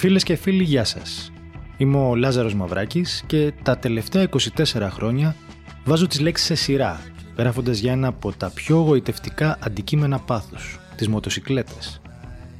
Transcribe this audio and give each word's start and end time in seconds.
Φίλες 0.00 0.22
και 0.22 0.36
φίλοι, 0.36 0.62
γεια 0.62 0.84
σας. 0.84 1.32
Είμαι 1.76 1.96
ο 1.96 2.14
Λάζαρος 2.14 2.54
Μαυράκης 2.54 3.22
και 3.26 3.52
τα 3.62 3.78
τελευταία 3.78 4.22
24 4.22 4.88
χρόνια 4.90 5.36
βάζω 5.84 6.06
τις 6.06 6.20
λέξεις 6.20 6.46
σε 6.46 6.54
σειρά, 6.54 7.00
γράφοντας 7.36 7.78
για 7.78 7.92
ένα 7.92 8.08
από 8.08 8.32
τα 8.32 8.50
πιο 8.50 8.76
γοητευτικά 8.76 9.58
αντικείμενα 9.60 10.18
πάθους, 10.18 10.78
τις 10.96 11.08
μοτοσικλέτες. 11.08 12.00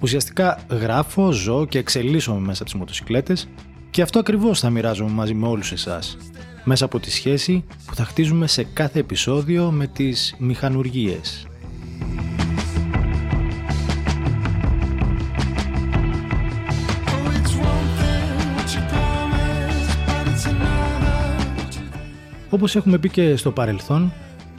Ουσιαστικά 0.01 0.59
γράφω, 0.71 1.33
ζω 1.33 1.67
και 1.67 1.79
εξελίσσομαι 1.79 2.41
μέσα 2.41 2.63
από 2.63 2.71
τις 2.71 2.81
μοτοσικλέτες 2.81 3.49
και 3.91 4.03
αυτό 4.03 4.19
ακριβώς 4.19 4.61
θα 4.61 4.71
μοιράζομαι 4.71 5.11
μαζί 5.11 5.35
με 5.35 5.47
όλους 5.47 5.73
εσάς, 5.73 6.17
μέσα 6.65 6.85
από 6.85 7.01
τη 7.01 7.11
σχέση 7.11 7.65
που 7.87 7.95
θα 7.95 8.05
χτίζουμε 8.05 8.47
σε 8.47 8.63
κάθε 8.63 8.99
επεισόδιο 8.99 9.71
με 9.71 9.87
τις 9.87 10.35
μηχανουργίες. 10.39 11.48
Όπως 22.51 22.77
έχουμε 22.77 22.99
πει 22.99 23.09
και 23.09 23.37
στο 23.37 23.51
παρελθόν, 23.51 24.13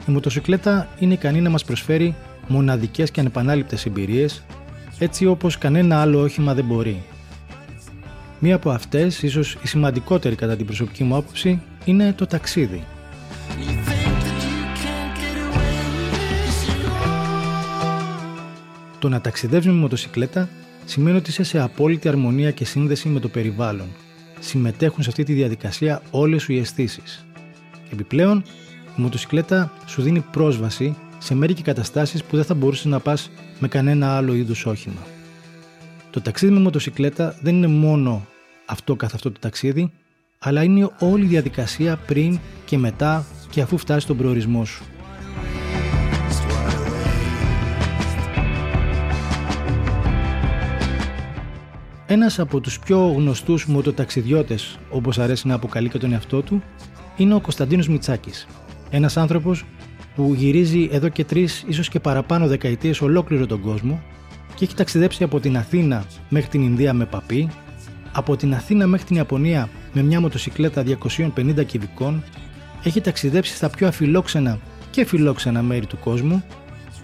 η 0.08 0.12
μοτοσυκλέτα 0.12 0.88
είναι 0.98 1.12
ικανή 1.12 1.40
να 1.40 1.50
μας 1.50 1.64
προσφέρει 1.64 2.14
μοναδικές 2.48 3.10
και 3.10 3.20
ανεπανάληπτες 3.20 3.86
εμπειρίες, 3.86 4.42
έτσι 4.98 5.26
όπως 5.26 5.58
κανένα 5.58 6.00
άλλο 6.00 6.20
όχημα 6.20 6.54
δεν 6.54 6.64
μπορεί. 6.64 7.02
Μία 8.38 8.54
από 8.54 8.70
αυτές, 8.70 9.22
ίσως 9.22 9.56
η 9.62 9.66
σημαντικότερη 9.68 10.34
κατά 10.34 10.56
την 10.56 10.66
προσωπική 10.66 11.04
μου 11.04 11.16
άποψη, 11.16 11.62
είναι 11.84 12.12
το 12.12 12.26
ταξίδι. 12.26 12.84
Το 18.98 19.08
να 19.08 19.20
ταξιδεύεις 19.20 19.66
με 19.66 19.72
μοτοσυκλέτα 19.72 20.48
σημαίνει 20.84 21.16
ότι 21.16 21.30
είσαι 21.30 21.42
σε 21.42 21.60
απόλυτη 21.60 22.08
αρμονία 22.08 22.50
και 22.50 22.64
σύνδεση 22.64 23.08
με 23.08 23.20
το 23.20 23.28
περιβάλλον. 23.28 23.88
Συμμετέχουν 24.40 25.02
σε 25.02 25.08
αυτή 25.08 25.24
τη 25.24 25.32
διαδικασία 25.32 26.02
όλες 26.10 26.42
σου 26.42 26.52
οι 26.52 26.58
αισθήσεις. 26.58 27.24
Επιπλέον, 27.92 28.42
η 28.98 29.02
μοτοσυκλέτα 29.02 29.72
σου 29.86 30.02
δίνει 30.02 30.20
πρόσβαση 30.20 30.96
σε 31.18 31.34
μέρη 31.34 31.54
και 31.54 31.62
καταστάσεις 31.62 32.24
που 32.24 32.36
δεν 32.36 32.44
θα 32.44 32.54
μπορούσες 32.54 32.84
να 32.84 33.00
πας 33.00 33.30
με 33.58 33.68
κανένα 33.68 34.16
άλλο 34.16 34.34
είδους 34.34 34.66
όχημα. 34.66 35.06
Το 36.10 36.20
ταξίδι 36.20 36.52
με 36.52 36.60
μοτοσυκλέτα 36.60 37.36
δεν 37.42 37.54
είναι 37.54 37.66
μόνο 37.66 38.26
αυτό 38.66 38.96
καθ' 38.96 39.14
αυτό 39.14 39.30
το 39.30 39.38
ταξίδι, 39.40 39.92
αλλά 40.38 40.62
είναι 40.62 40.90
όλη 40.98 41.24
η 41.24 41.28
διαδικασία 41.28 41.96
πριν 41.96 42.38
και 42.64 42.78
μετά 42.78 43.24
και 43.50 43.60
αφού 43.60 43.78
φτάσει 43.78 44.00
στον 44.00 44.16
προορισμό 44.16 44.64
σου. 44.64 44.84
Ένας 52.06 52.38
από 52.38 52.60
τους 52.60 52.78
πιο 52.78 53.06
γνωστούς 53.06 53.66
μοτοταξιδιώτες, 53.66 54.78
όπως 54.90 55.18
αρέσει 55.18 55.46
να 55.46 55.54
αποκαλεί 55.54 55.88
και 55.88 55.98
τον 55.98 56.12
εαυτό 56.12 56.42
του, 56.42 56.62
είναι 57.20 57.34
ο 57.34 57.40
Κωνσταντίνος 57.40 57.88
Μιτσάκης. 57.88 58.46
Ένας 58.90 59.16
άνθρωπος 59.16 59.64
που 60.14 60.34
γυρίζει 60.36 60.88
εδώ 60.92 61.08
και 61.08 61.24
τρεις 61.24 61.64
ίσως 61.66 61.88
και 61.88 62.00
παραπάνω 62.00 62.46
δεκαετίες 62.46 63.00
ολόκληρο 63.00 63.46
τον 63.46 63.60
κόσμο 63.60 64.02
και 64.54 64.64
έχει 64.64 64.74
ταξιδέψει 64.74 65.24
από 65.24 65.40
την 65.40 65.56
Αθήνα 65.56 66.04
μέχρι 66.28 66.48
την 66.48 66.62
Ινδία 66.62 66.92
με 66.92 67.04
παπί, 67.04 67.48
από 68.12 68.36
την 68.36 68.54
Αθήνα 68.54 68.86
μέχρι 68.86 69.06
την 69.06 69.16
Ιαπωνία 69.16 69.68
με 69.92 70.02
μια 70.02 70.20
μοτοσυκλέτα 70.20 70.84
250 71.36 71.64
κυβικών, 71.66 72.22
έχει 72.82 73.00
ταξιδέψει 73.00 73.54
στα 73.54 73.70
πιο 73.70 73.86
αφιλόξενα 73.86 74.58
και 74.90 75.04
φιλόξενα 75.04 75.62
μέρη 75.62 75.86
του 75.86 75.98
κόσμου 75.98 76.44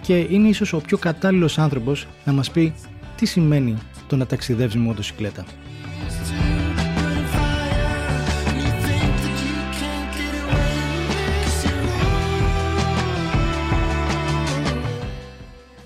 και 0.01 0.17
είναι 0.29 0.47
ίσως 0.47 0.73
ο 0.73 0.77
πιο 0.77 0.97
κατάλληλος 0.97 1.57
άνθρωπος 1.57 2.07
να 2.25 2.33
μας 2.33 2.51
πει 2.51 2.73
τι 3.15 3.25
σημαίνει 3.25 3.77
το 4.07 4.15
να 4.15 4.25
ταξιδεύεις 4.25 4.75
με 4.75 4.81
μοτοσυκλέτα. 4.81 5.45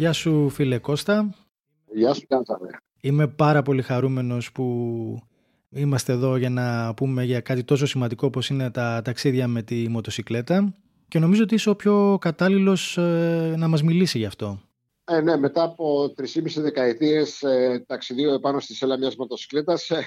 Γεια 0.01 0.13
σου 0.13 0.49
φίλε 0.49 0.77
Κώστα. 0.77 1.35
Γεια 1.93 2.13
σου 2.13 2.27
Κάντζαβε. 2.27 2.69
Είμαι 3.01 3.27
πάρα 3.27 3.61
πολύ 3.61 3.81
χαρούμενος 3.81 4.51
που 4.51 4.65
είμαστε 5.69 6.13
εδώ 6.13 6.37
για 6.37 6.49
να 6.49 6.93
πούμε 6.93 7.23
για 7.23 7.41
κάτι 7.41 7.63
τόσο 7.63 7.85
σημαντικό 7.85 8.27
όπως 8.27 8.49
είναι 8.49 8.71
τα 8.71 9.01
ταξίδια 9.03 9.47
με 9.47 9.61
τη 9.61 9.89
μοτοσυκλέτα 9.89 10.73
και 11.07 11.19
νομίζω 11.19 11.43
ότι 11.43 11.55
είσαι 11.55 11.69
ο 11.69 11.75
πιο 11.75 12.17
κατάλληλος 12.21 12.97
ε, 12.97 13.53
να 13.57 13.67
μας 13.67 13.83
μιλήσει 13.83 14.17
γι' 14.17 14.25
αυτό. 14.25 14.59
Ε, 15.03 15.21
ναι, 15.21 15.37
μετά 15.37 15.63
από 15.63 16.13
3,5 16.17 16.25
δεκαετίες 16.55 17.41
ε, 17.41 17.83
ταξιδίου 17.87 18.29
επάνω 18.29 18.59
στη 18.59 18.75
σέλα 18.75 18.97
μιας 18.97 19.15
μοτοσυκλέτας 19.15 19.89
ε, 19.89 20.05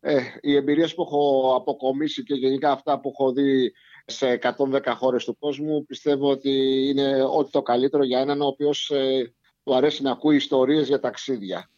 ε, 0.00 0.20
οι 0.40 0.56
εμπειρίες 0.56 0.94
που 0.94 1.02
έχω 1.02 1.54
αποκομίσει 1.56 2.22
και 2.22 2.34
γενικά 2.34 2.70
αυτά 2.70 3.00
που 3.00 3.12
έχω 3.18 3.32
δει 3.32 3.72
σε 4.06 4.38
110 4.42 4.94
χώρες 4.96 5.24
του 5.24 5.38
κόσμου 5.38 5.84
πιστεύω 5.84 6.30
ότι 6.30 6.50
είναι 6.88 7.22
ό,τι 7.22 7.50
το 7.50 7.62
καλύτερο 7.62 8.04
για 8.04 8.20
έναν 8.20 8.40
ο 8.40 8.46
οποίος 8.46 8.90
ε, 8.90 9.32
του 9.64 9.74
αρέσει 9.74 10.02
να 10.02 10.10
ακούει 10.10 10.36
ιστορίες 10.36 10.86
για 10.86 11.00
ταξίδια. 11.00 11.70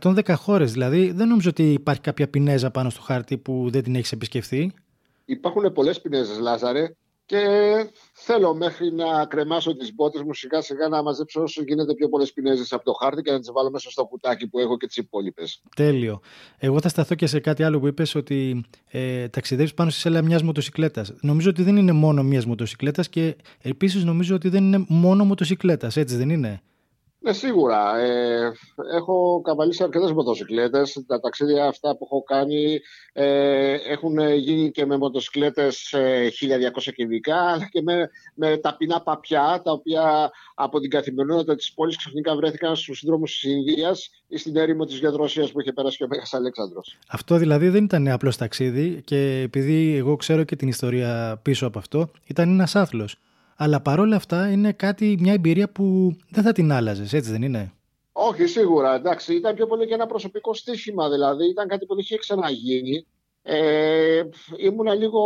110 0.00 0.34
χώρες 0.36 0.72
δηλαδή, 0.72 1.10
δεν 1.10 1.28
νομίζω 1.28 1.50
ότι 1.50 1.72
υπάρχει 1.72 2.00
κάποια 2.00 2.28
πινέζα 2.28 2.70
πάνω 2.70 2.90
στο 2.90 3.00
χάρτη 3.00 3.38
που 3.38 3.70
δεν 3.70 3.82
την 3.82 3.94
έχεις 3.94 4.12
επισκεφθεί; 4.12 4.72
Υπάρχουν 5.24 5.72
πολλές 5.72 6.00
πινέζες 6.00 6.38
Λάζαρε 6.38 6.94
και 7.26 7.40
θέλω 8.12 8.54
μέχρι 8.54 8.92
να 8.92 9.26
κρεμάσω 9.26 9.76
τις 9.76 9.94
μπότες 9.94 10.22
μου 10.22 10.34
σιγά 10.34 10.60
σιγά 10.60 10.88
να 10.88 11.02
μαζέψω 11.02 11.42
όσο 11.42 11.62
γίνεται 11.62 11.94
πιο 11.94 12.08
πολλές 12.08 12.32
πινέζες 12.32 12.72
από 12.72 12.84
το 12.84 12.92
χάρτη 12.92 13.22
και 13.22 13.30
να 13.30 13.38
τις 13.38 13.52
βάλω 13.52 13.70
μέσα 13.70 13.90
στο 13.90 14.04
κουτάκι 14.04 14.48
που 14.48 14.58
έχω 14.58 14.76
και 14.76 14.86
τις 14.86 14.96
υπόλοιπες. 14.96 15.62
Τέλειο. 15.76 16.20
Εγώ 16.58 16.80
θα 16.80 16.88
σταθώ 16.88 17.14
και 17.14 17.26
σε 17.26 17.40
κάτι 17.40 17.62
άλλο 17.62 17.80
που 17.80 17.86
είπες 17.86 18.14
ότι 18.14 18.64
ε, 18.90 19.28
ταξιδεύεις 19.28 19.74
πάνω 19.74 19.90
στη 19.90 20.00
σέλα 20.00 20.22
μιας 20.22 20.42
μοτοσυκλέτας. 20.42 21.12
Νομίζω 21.20 21.50
ότι 21.50 21.62
δεν 21.62 21.76
είναι 21.76 21.92
μόνο 21.92 22.22
μιας 22.22 22.46
μοτοσυκλέτας 22.46 23.08
και 23.08 23.36
επίσης 23.62 24.04
νομίζω 24.04 24.34
ότι 24.34 24.48
δεν 24.48 24.64
είναι 24.64 24.84
μόνο 24.88 25.24
μοτοσυκλέτας, 25.24 25.96
έτσι 25.96 26.16
δεν 26.16 26.30
είναι; 26.30 26.62
Ναι, 27.24 27.32
σίγουρα. 27.32 27.98
Ε, 27.98 28.52
έχω 28.92 29.40
καβαλήσει 29.44 29.82
αρκετές 29.82 30.12
μοτοσυκλέτες. 30.12 31.04
Τα 31.06 31.20
ταξίδια 31.20 31.66
αυτά 31.66 31.96
που 31.96 32.04
έχω 32.04 32.22
κάνει 32.22 32.80
ε, 33.12 33.72
έχουν 33.72 34.18
γίνει 34.34 34.70
και 34.70 34.86
με 34.86 34.96
μοτοσυκλέτες 34.96 35.94
1200 35.94 36.92
κυβικά, 36.94 37.36
αλλά 37.36 37.68
και 37.70 37.82
με, 37.82 38.10
με 38.34 38.56
ταπεινά 38.56 39.02
παπιά, 39.02 39.60
τα 39.64 39.72
οποία 39.72 40.30
από 40.54 40.80
την 40.80 40.90
καθημερινότητα 40.90 41.54
της 41.54 41.72
πόλης 41.72 41.96
ξαφνικά 41.96 42.36
βρέθηκαν 42.36 42.76
στους 42.76 43.02
δρόμους 43.04 43.32
της 43.32 43.42
Ινδίας 43.42 44.10
ή 44.28 44.36
στην 44.38 44.56
έρημο 44.56 44.84
της 44.84 44.98
Γεδροσία 44.98 45.48
που 45.52 45.60
είχε 45.60 45.72
περάσει 45.72 45.96
και 45.96 46.04
ο 46.04 46.06
Μέγας 46.10 46.34
Αλέξανδρος. 46.34 46.98
Αυτό 47.08 47.36
δηλαδή 47.36 47.68
δεν 47.68 47.84
ήταν 47.84 48.08
απλός 48.08 48.36
ταξίδι 48.36 49.02
και 49.04 49.40
επειδή 49.44 49.96
εγώ 49.96 50.16
ξέρω 50.16 50.44
και 50.44 50.56
την 50.56 50.68
ιστορία 50.68 51.40
πίσω 51.42 51.66
από 51.66 51.78
αυτό, 51.78 52.10
ήταν 52.26 52.48
ένας 52.48 52.76
άθλος 52.76 53.18
αλλά 53.56 53.80
παρόλα 53.80 54.16
αυτά 54.16 54.50
είναι 54.50 54.72
κάτι, 54.72 55.16
μια 55.20 55.32
εμπειρία 55.32 55.68
που 55.68 56.16
δεν 56.30 56.44
θα 56.44 56.52
την 56.52 56.72
άλλαζες, 56.72 57.12
έτσι 57.12 57.30
δεν 57.30 57.42
είναι; 57.42 57.72
Όχι, 58.12 58.46
σίγουρα. 58.46 58.94
Εντάξει, 58.94 59.34
ήταν 59.34 59.54
πιο 59.54 59.66
πολύ 59.66 59.86
και 59.86 59.94
ένα 59.94 60.06
προσωπικό 60.06 60.54
στοίχημα. 60.54 61.10
Δηλαδή, 61.10 61.48
ήταν 61.48 61.68
κάτι 61.68 61.86
που 61.86 61.94
δεν 61.94 62.02
είχε 62.02 62.16
ξαναγίνει. 62.16 63.06
Ε, 63.42 64.22
ήμουνα 64.56 64.94
λίγο 64.94 65.22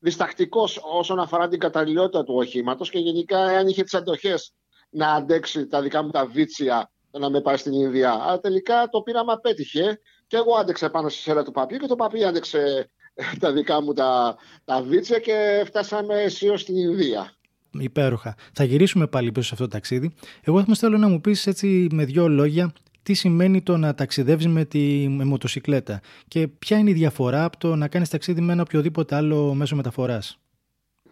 διστακτικός 0.00 0.80
όσον 0.98 1.18
αφορά 1.18 1.48
την 1.48 1.58
καταλληλότητα 1.58 2.24
του 2.24 2.34
οχήματος 2.34 2.90
και 2.90 2.98
γενικά 2.98 3.38
αν 3.38 3.68
είχε 3.68 3.82
τις 3.82 3.94
αντοχές 3.94 4.52
να 4.90 5.12
αντέξει 5.12 5.66
τα 5.66 5.80
δικά 5.82 6.02
μου 6.02 6.10
τα 6.10 6.26
βίτσια 6.26 6.90
να 7.10 7.30
με 7.30 7.40
πάει 7.40 7.56
στην 7.56 7.72
Ινδία. 7.72 8.12
Αλλά 8.12 8.40
τελικά 8.40 8.88
το 8.88 9.00
πείραμα 9.00 9.36
πέτυχε 9.36 10.00
και 10.26 10.36
εγώ 10.36 10.54
άντεξα 10.54 10.90
πάνω 10.90 11.08
στη 11.08 11.20
σέρα 11.20 11.42
του 11.42 11.52
παπί 11.52 11.78
και 11.78 11.86
το 11.86 11.96
παπί 11.96 12.24
άντεξε 12.24 12.90
τα 13.40 13.52
δικά 13.52 13.82
μου 13.82 13.92
τα, 13.92 14.36
τα 14.64 14.82
βίτσια 14.82 15.18
και 15.18 15.62
φτάσαμε 15.66 16.22
αισίως 16.22 16.60
στην 16.60 16.76
Ινδία. 16.76 17.32
Υπέροχα. 17.78 18.34
Θα 18.52 18.64
γυρίσουμε 18.64 19.06
πάλι 19.06 19.32
πίσω 19.32 19.46
σε 19.46 19.54
αυτό 19.54 19.64
το 19.64 19.70
ταξίδι. 19.70 20.14
Εγώ 20.42 20.64
θα 20.64 20.74
θέλω 20.74 20.98
να 20.98 21.08
μου 21.08 21.20
πεις 21.20 21.46
έτσι 21.46 21.86
με 21.90 22.04
δύο 22.04 22.28
λόγια 22.28 22.72
τι 23.02 23.14
σημαίνει 23.14 23.62
το 23.62 23.76
να 23.76 23.94
ταξιδεύεις 23.94 24.46
με 24.46 24.64
τη 24.64 25.08
με 25.08 25.24
μοτοσυκλέτα 25.24 26.00
και 26.28 26.48
ποια 26.48 26.78
είναι 26.78 26.90
η 26.90 26.92
διαφορά 26.92 27.44
από 27.44 27.58
το 27.58 27.76
να 27.76 27.88
κάνεις 27.88 28.08
ταξίδι 28.08 28.40
με 28.40 28.52
ένα 28.52 28.62
οποιοδήποτε 28.62 29.14
άλλο 29.14 29.54
μέσο 29.54 29.76
μεταφοράς. 29.76 30.38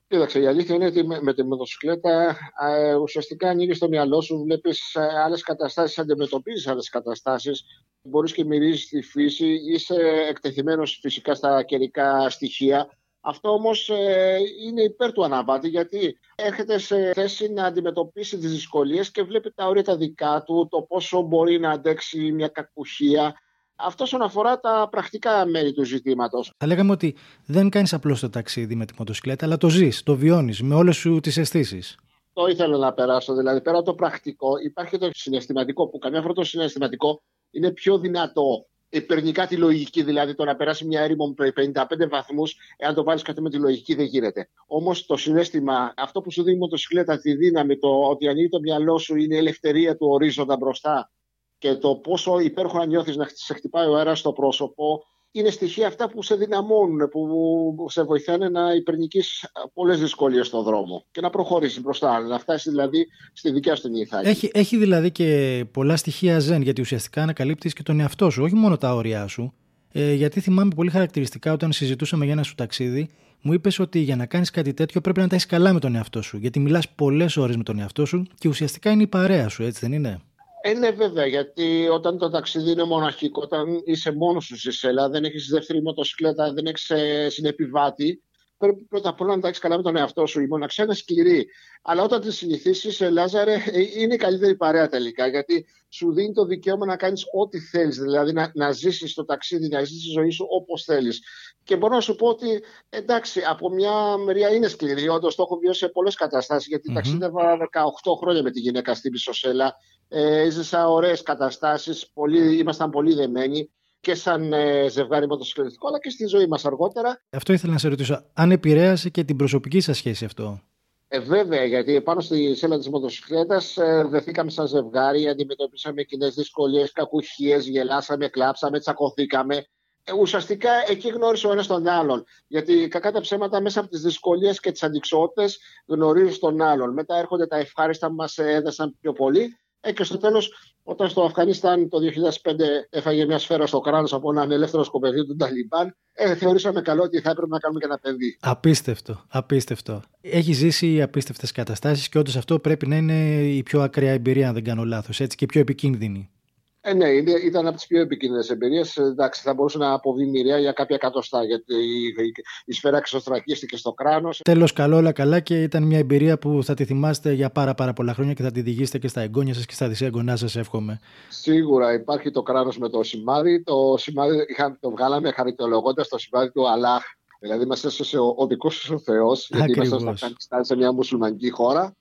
Κοίταξε, 0.08 0.40
η 0.40 0.46
αλήθεια 0.46 0.75
είναι 0.75 0.87
ότι 0.87 1.05
με, 1.05 1.34
τη 1.34 1.43
μοτοσυκλέτα 1.44 2.37
ε, 2.69 2.94
ουσιαστικά 2.94 3.49
ανοίγεις 3.49 3.76
στο 3.76 3.88
μυαλό 3.88 4.20
σου, 4.20 4.43
βλέπεις 4.43 4.94
ε, 4.94 5.20
άλλες 5.25 5.43
καταστάσεις, 5.43 5.99
αντιμετωπίζεις 5.99 6.66
άλλες 6.66 6.88
καταστάσεις, 6.88 7.64
μπορείς 8.02 8.32
και 8.32 8.44
μυρίζεις 8.44 8.88
τη 8.88 9.02
φύση, 9.02 9.46
είσαι 9.46 9.94
εκτεθειμένος 10.28 10.98
φυσικά 11.02 11.34
στα 11.34 11.62
καιρικά 11.62 12.30
στοιχεία. 12.30 12.88
Αυτό 13.20 13.52
όμως 13.52 13.88
ε, 13.88 14.38
είναι 14.66 14.82
υπέρ 14.82 15.12
του 15.12 15.24
αναβάτη 15.24 15.68
γιατί 15.68 16.18
έρχεται 16.34 16.78
σε 16.78 17.12
θέση 17.12 17.52
να 17.52 17.64
αντιμετωπίσει 17.64 18.38
τις 18.38 18.50
δυσκολίες 18.50 19.10
και 19.10 19.22
βλέπει 19.22 19.52
τα 19.54 19.66
όρια 19.66 19.84
τα 19.84 19.96
δικά 19.96 20.42
του, 20.46 20.68
το 20.70 20.82
πόσο 20.82 21.20
μπορεί 21.20 21.58
να 21.58 21.70
αντέξει 21.70 22.32
μια 22.32 22.48
κακουχία, 22.48 23.34
αυτό 23.80 24.04
όσον 24.04 24.22
αφορά 24.22 24.60
τα 24.60 24.88
πρακτικά 24.90 25.46
μέρη 25.46 25.72
του 25.72 25.84
ζητήματος. 25.84 26.52
Θα 26.56 26.66
λέγαμε 26.66 26.92
ότι 26.92 27.16
δεν 27.46 27.70
κάνεις 27.70 27.92
απλώς 27.92 28.20
το 28.20 28.30
ταξίδι 28.30 28.74
με 28.74 28.84
τη 28.86 28.94
μοτοσυκλέτα, 28.98 29.46
αλλά 29.46 29.56
το 29.56 29.68
ζεις, 29.68 30.02
το 30.02 30.16
βιώνεις 30.16 30.62
με 30.62 30.74
όλες 30.74 30.96
σου 30.96 31.20
τις 31.20 31.36
αισθήσεις. 31.36 31.96
Το 32.32 32.46
ήθελα 32.46 32.76
να 32.76 32.92
περάσω. 32.92 33.34
Δηλαδή, 33.34 33.60
πέρα 33.60 33.76
από 33.76 33.86
το 33.86 33.94
πρακτικό, 33.94 34.58
υπάρχει 34.64 34.98
το 34.98 35.10
συναισθηματικό, 35.12 35.88
που 35.88 35.98
καμιά 35.98 36.20
φορά 36.20 36.32
το 36.32 36.44
συναισθηματικό 36.44 37.22
είναι 37.50 37.70
πιο 37.70 37.98
δυνατό 37.98 38.66
υπερνικά 38.88 39.46
τη 39.46 39.56
λογική, 39.56 40.02
δηλαδή 40.02 40.34
το 40.34 40.44
να 40.44 40.56
περάσει 40.56 40.84
μια 40.86 41.00
έρημο 41.00 41.34
με 41.36 41.52
55 41.54 42.08
βαθμούς, 42.08 42.56
εάν 42.76 42.94
το 42.94 43.02
βάλεις 43.02 43.22
κάτι 43.22 43.40
με 43.40 43.50
τη 43.50 43.56
λογική, 43.56 43.94
δεν 43.94 44.04
γίνεται. 44.04 44.48
Όμως 44.66 45.06
το 45.06 45.16
συνέστημα, 45.16 45.94
αυτό 45.96 46.20
που 46.20 46.30
σου 46.32 46.42
δίνει 46.42 46.56
η 46.56 46.58
μοτοσυκλέτα, 46.58 47.18
τη 47.18 47.34
δύναμη, 47.34 47.78
το 47.78 48.02
ότι 48.08 48.28
ανοίγει 48.28 48.48
το 48.48 48.60
μυαλό 48.60 48.98
σου, 48.98 49.16
είναι 49.16 49.34
η 49.34 49.38
ελευθερία 49.38 49.96
του 49.96 50.06
ορίζοντα 50.06 50.56
μπροστά 50.56 51.10
και 51.58 51.74
το 51.74 51.96
πόσο 51.96 52.38
υπέροχα 52.38 52.86
νιώθεις 52.86 53.16
να 53.16 53.26
σε 53.32 53.54
χτυπάει 53.54 53.88
ο 53.88 53.96
αέρας 53.96 54.18
στο 54.18 54.32
πρόσωπο, 54.32 55.04
είναι 55.30 55.50
στοιχεία 55.50 55.86
αυτά 55.86 56.08
που 56.08 56.22
σε 56.22 56.34
δυναμώνουν, 56.34 57.08
που 57.08 57.86
σε 57.88 58.02
βοηθάνε 58.02 58.48
να 58.48 58.72
υπερνικείς 58.72 59.46
πολλές 59.75 60.00
δυσκολίες 60.00 60.46
στον 60.46 60.62
δρόμο 60.62 61.06
και 61.10 61.20
να 61.20 61.30
προχωρήσεις 61.30 61.80
μπροστά, 61.80 62.20
να 62.20 62.38
φτάσεις 62.38 62.70
δηλαδή 62.70 63.06
στη 63.32 63.50
δικιά 63.50 63.76
σου 63.76 63.82
την 63.82 63.94
ηθάκη. 63.94 64.28
Έχει, 64.28 64.50
έχει 64.52 64.76
δηλαδή 64.76 65.10
και 65.10 65.64
πολλά 65.70 65.96
στοιχεία 65.96 66.38
ζεν, 66.38 66.62
γιατί 66.62 66.80
ουσιαστικά 66.80 67.22
ανακαλύπτεις 67.22 67.72
και 67.72 67.82
τον 67.82 68.00
εαυτό 68.00 68.30
σου, 68.30 68.42
όχι 68.42 68.54
μόνο 68.54 68.76
τα 68.76 68.94
όρια 68.94 69.26
σου. 69.26 69.52
Ε, 69.92 70.12
γιατί 70.12 70.40
θυμάμαι 70.40 70.75
πολύ 70.75 70.90
χαρακτηριστικά 70.90 71.52
όταν 71.52 71.72
συζητούσαμε 71.72 72.24
για 72.24 72.32
ένα 72.32 72.42
σου 72.42 72.54
ταξίδι, 72.54 73.08
μου 73.42 73.52
είπες 73.52 73.78
ότι 73.78 73.98
για 73.98 74.16
να 74.16 74.26
κάνεις 74.26 74.50
κάτι 74.50 74.74
τέτοιο 74.74 75.00
πρέπει 75.00 75.20
να 75.20 75.28
τα 75.28 75.34
έχεις 75.34 75.46
καλά 75.46 75.72
με 75.72 75.81
τον 75.81 75.94
εαυτό 75.94 76.22
σου. 76.22 76.36
Γιατί 76.36 76.60
μιλάς 76.60 76.88
πολλές 76.88 77.36
ώρες 77.36 77.56
με 77.56 77.62
τον 77.62 77.78
εαυτό 77.78 78.04
σου 78.04 78.26
και 78.38 78.48
ουσιαστικά 78.48 78.90
είναι 78.90 79.02
η 79.02 79.06
παρέα 79.06 79.48
σου, 79.48 79.62
έτσι 79.62 79.81
δεν 79.81 79.92
είναι; 79.92 80.20
Ε, 80.60 80.72
ναι, 80.72 80.90
βέβαια, 80.90 81.26
γιατί 81.26 81.88
όταν 81.88 82.19
το 82.19 82.31
ταξίδι 82.31 82.70
είναι 82.70 82.84
μοναχικό, 82.84 83.40
όταν 83.43 83.82
είσαι 83.84 84.12
μόνος 84.12 84.44
σου 84.44 84.58
στη 84.58 84.72
σέλα, 84.72 85.08
δεν 85.08 85.25
έχεις 85.25 85.49
δεύτερη 85.49 85.82
μοτοσυκλέτα, 85.82 86.52
δεν 86.52 86.66
έχεις 86.66 86.90
ε, 86.90 87.28
συνεπιβάτη, 87.28 88.22
πρέπει 88.58 88.84
πρώτα 88.84 89.08
απ' 89.08 89.20
όλα 89.20 89.34
να 89.34 89.40
τα 89.40 89.49
έχεις 89.49 89.60
καλά 89.60 89.76
με 89.76 89.82
τον 89.82 89.96
εαυτό 89.96 90.26
σου. 90.26 90.40
Η 90.40 90.46
μοναξιά 90.46 90.84
είναι 90.84 90.94
σκληρή. 90.94 91.46
Αλλά 91.82 92.02
όταν 92.02 92.20
τη 92.20 92.32
συνηθίσεις, 92.32 93.00
ε, 93.00 93.10
Λάζαρε, 93.10 93.55
ε, 93.55 93.81
είναι 93.96 94.14
η 94.14 94.16
καλύτερη 94.16 94.56
παρέα 94.56 94.88
τελικά. 94.88 95.26
Γιατί 95.26 95.66
σου 95.88 96.12
δίνει 96.12 96.32
το 96.32 96.44
δικαίωμα 96.44 96.87
να 96.87 96.96
κάνεις 96.96 97.25
ό,τι 97.32 97.60
θέλεις. 97.60 97.99
Δηλαδή 97.99 98.32
να, 98.32 98.50
να 98.55 98.72
ζήσεις 98.72 99.14
το 99.14 99.25
ταξίδι, 99.25 99.69
να 99.69 99.84
ζήσεις 99.84 100.02
τη 100.02 100.10
ζωή 100.10 100.31
σου 100.31 100.46
όπως 100.50 100.84
θέλεις. 100.84 101.22
Και 101.64 101.76
μπορώ 101.76 101.94
να 101.94 102.00
σου 102.00 102.14
πω 102.14 102.26
ότι 102.26 102.62
εντάξει, 102.88 103.40
από 103.49 103.70
μια 103.70 104.16
μεριά 104.16 104.49
είναι 104.49 104.69
σκληρή. 104.69 105.08
Όντως 105.08 105.34
το 105.34 105.43
έχω 105.43 105.56
βιώσει 105.56 105.78
σε 105.78 105.88
πολλές 105.88 106.14
καταστάσεις. 106.14 106.69
Γιατί 106.69 106.88
mm-hmm. 106.90 106.94
ταξίδευα 106.94 107.56
18 107.56 108.16
χρόνια 108.20 108.43
με 108.43 108.50
τη 108.50 108.60
γυναίκα 108.60 108.94
στην 108.94 109.12
Πισοσέλα. 109.12 109.75
Ε, 110.08 110.40
έζησα 110.40 110.88
ωραίες 110.88 111.22
καταστάσεις. 111.22 112.12
Ήμασταν 112.58 112.90
πολύ 112.90 113.14
δεμένοι 113.14 113.70
και 114.00 114.14
σαν 114.14 114.52
ε, 114.52 114.88
ζευγάρι 114.88 115.26
μοτοσυκλετικό, 115.26 115.88
αλλά 115.88 115.99
και 115.99 116.10
στη 116.10 116.26
ζωή 116.26 116.46
μας 116.46 116.64
αργότερα. 116.64 117.22
Αυτό 117.31 117.52
ήθελα 117.52 117.72
να 117.72 117.78
σε 117.78 117.88
ρωτήσω. 117.88 118.25
Αν 118.32 118.50
επηρέασε 118.50 119.08
και 119.08 119.25
την 119.25 119.37
προσωπική 119.37 119.81
σας 119.81 119.96
σχέση 119.96 120.25
αυτό; 120.25 120.60
Ε, 121.08 121.19
βέβαια, 121.20 121.64
γιατί 121.64 122.00
πάνω 122.00 122.20
στη 122.20 122.55
σέλα 122.55 122.78
της 122.78 122.88
μοτοσυκλέτας 122.88 123.76
ε, 123.76 124.06
δεθήκαμε 124.10 124.50
σαν 124.50 124.66
ζευγάρι, 124.66 125.28
αντιμετωπίσαμε 125.28 126.02
κοινές 126.02 126.34
δυσκολίες, 126.34 126.93
κακουχίες, 126.93 127.66
γελάσαμε, 127.69 128.28
κλάψαμε, 128.28 128.78
τσακωθήκαμε. 128.78 129.64
Ε, 130.05 130.12
ουσιαστικά 130.12 130.70
εκεί 130.88 131.08
γνώρισε 131.08 131.46
ο 131.46 131.52
ένας 131.52 131.66
τον 131.66 131.88
άλλον. 131.88 132.25
Γιατί 132.46 132.88
κακά 132.88 133.12
τα 133.12 133.20
ψέματα 133.20 133.60
μέσα 133.60 133.81
από 133.81 133.88
τις 133.88 134.00
δυσκολίες 134.00 134.60
και 134.60 134.72
τις 134.72 134.82
αντικσότητες 134.82 135.58
γνωρίζεις 135.87 136.38
τον 136.38 136.62
άλλον. 136.62 136.93
Μετά 136.93 137.16
έρχονται 137.16 137.46
τα 137.46 137.56
ευχάριστα 137.56 138.08
που 138.08 138.14
μας 138.14 138.38
έδεσαν 138.38 138.96
πιο 139.00 139.12
πολύ 139.12 139.58
ε, 139.80 139.92
και 139.92 140.04
στο 140.04 140.19
τέλος, 140.19 140.52
όταν 140.82 141.08
στο 141.08 141.22
Αφγανιστάν 141.22 141.88
το 141.88 141.98
2005 142.42 142.52
έφαγε 142.90 143.26
μια 143.26 143.38
σφαίρα 143.38 143.66
στο 143.66 143.80
κράνος 143.80 144.12
από 144.12 144.30
έναν 144.30 144.50
ελεύθερο 144.50 144.84
σκοπεδίο 144.84 145.26
του 145.26 145.36
Ταλιμπάν, 145.36 145.96
ε, 146.12 146.34
θεωρήσαμε 146.34 146.80
καλό 146.80 147.02
ότι 147.02 147.20
θα 147.20 147.30
έπρεπε 147.30 147.48
να 147.48 147.58
κάνουμε 147.58 147.80
και 147.80 147.86
ένα 147.86 147.98
παιδί. 147.98 148.38
Απίστευτο, 148.40 149.25
απίστευτο. 149.28 150.02
Έχει 150.20 150.52
ζήσει 150.52 151.02
απίστευτες 151.02 151.52
καταστάσεις 151.52 152.08
και 152.08 152.19
όντως 152.19 152.36
αυτό 152.36 152.58
πρέπει 152.58 152.86
να 152.86 152.96
είναι 152.96 153.42
η 153.42 153.62
πιο 153.62 153.80
ακραία 153.80 154.12
εμπειρία, 154.12 154.48
αν 154.48 154.54
δεν 154.54 154.64
κάνω 154.64 154.84
λάθος, 154.84 155.20
έτσι 155.20 155.36
και 155.36 155.46
πιο 155.46 155.60
επικίνδυνη. 155.60 156.31
Ε, 156.80 156.94
ναι, 156.94 157.08
ήταν 157.44 157.66
από 157.66 157.76
τις 157.76 157.86
πιο 157.86 158.00
επικίνδυνες 158.00 158.50
εμπειρίες. 158.50 158.96
Εντάξει, 158.96 159.42
θα 159.42 159.54
μπορούσε 159.54 159.78
να 159.78 159.92
αποβεί 159.92 160.26
μοιραία 160.26 160.58
για 160.58 160.72
κάποια 160.72 160.96
εκατοστά, 160.96 161.44
γιατί 161.44 161.75
η, 161.75 162.06
η, 162.06 162.32
η 162.64 162.72
σφαίρα 162.72 163.00
ξεστρακίστηκε 163.00 163.76
στο 163.76 163.92
κράνος. 163.92 164.40
Τέλος, 164.44 164.72
καλό, 164.72 164.96
όλα 164.96 165.12
καλά 165.12 165.40
και 165.40 165.62
ήταν 165.62 165.82
μια 165.82 165.98
εμπειρία 165.98 166.38
που 166.38 166.60
θα 166.64 166.75
τη 166.75 166.84
θυμάστε 166.84 167.32
για 167.32 167.50
πάρα, 167.50 167.75
πάρα 167.75 167.92
πολλά 167.92 168.14
χρόνια 168.14 168.34
και 168.34 168.42
θα 168.42 168.50
τη 168.50 168.60
διηγήσετε 168.60 168.98
και 168.98 169.08
στα 169.08 169.20
εγγόνια 169.20 169.54
σας 169.54 169.66
και 169.66 169.75
στα 169.75 169.88
δυσέγγονά 169.88 170.36
σας, 170.36 170.56
εύχομαι. 170.56 171.00
Σίγουρα 171.28 171.92
υπάρχει 171.92 172.30
το 172.30 172.42
κράνος 172.42 172.78
με 172.78 172.88
το 172.88 173.02
σημάδι. 173.02 173.62
Το 173.62 173.94
σημάδι 173.98 174.46
είχαν, 174.48 174.78
το 174.81 174.90
βγάλαμε 174.90 175.31
χαριτολογώντας 175.31 176.08
το 176.08 176.19
σημάδι 176.19 176.50
του 176.50 176.69
Αλάχ. 176.70 177.02
Δηλαδή, 177.40 177.64
μας 177.64 177.84
έσωσε 177.84 178.19
ο, 178.19 178.34
ο 178.36 178.46
δικός 178.46 178.74
σου 178.74 178.94
ο 178.94 178.98
Θεός, 178.98 179.48
γιατί 179.52 179.72
είμαστε 179.72 179.98
στο 179.98 180.10
Αφγανιστάν 180.10 180.64
σε 180.64 180.76
μια 180.76 180.92
μουσουλμανική 180.92 181.50
χώρα. 181.50 181.94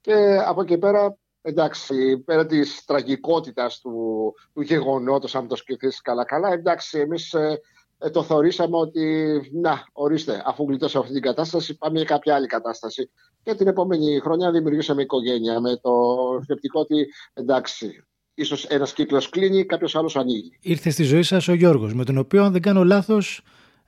Και 0.00 0.38
από 0.46 0.62
εκεί 0.62 0.78
πέρα 0.78 1.16
εντάξει, 1.46 2.18
πέρα 2.18 2.46
της 2.46 2.84
τραγικότητας 2.84 3.80
του, 3.80 4.34
του 4.52 4.60
γεγονότος, 4.62 5.34
αν 5.34 5.48
το 5.48 5.56
σκεφτείς 5.56 6.00
καλά-καλά, 6.00 6.52
εντάξει, 6.52 6.98
εμείς 6.98 7.32
ε, 7.32 7.60
ε, 7.98 8.10
το 8.10 8.22
θεωρήσαμε 8.22 8.76
ότι, 8.76 9.02
να, 9.52 9.84
ορίστε, 9.92 10.42
αφού 10.46 10.64
γλιτώσαμε 10.68 11.04
αυτή 11.04 11.20
την 11.20 11.22
κατάσταση, 11.22 11.76
πάμε 11.76 11.96
για 11.96 12.06
κάποια 12.06 12.34
άλλη 12.34 12.46
κατάσταση. 12.46 13.10
Και 13.42 13.54
την 13.54 13.66
επόμενη 13.66 14.18
χρονιά 14.18 14.50
δημιουργήσαμε 14.50 15.02
οικογένεια 15.02 15.60
με 15.60 15.76
το 15.76 15.92
σκεπτικό 16.42 16.80
ότι, 16.80 17.06
εντάξει, 17.34 18.04
ίσως 18.34 18.64
ένας 18.64 18.92
κύκλος 18.92 19.28
κλείνει, 19.28 19.64
κάποιος 19.64 19.96
άλλος 19.96 20.16
ανοίγει. 20.16 20.58
Ήρθε 20.60 20.90
στη 20.90 21.02
ζωή 21.02 21.22
σας 21.22 21.48
ο 21.48 21.54
Γιώργος, 21.54 21.94
με 21.94 22.04
τον 22.04 22.18
οποίο, 22.18 22.44
αν 22.44 22.52
δεν 22.52 22.62
κάνω 22.62 22.84
λάθος, 22.84 23.42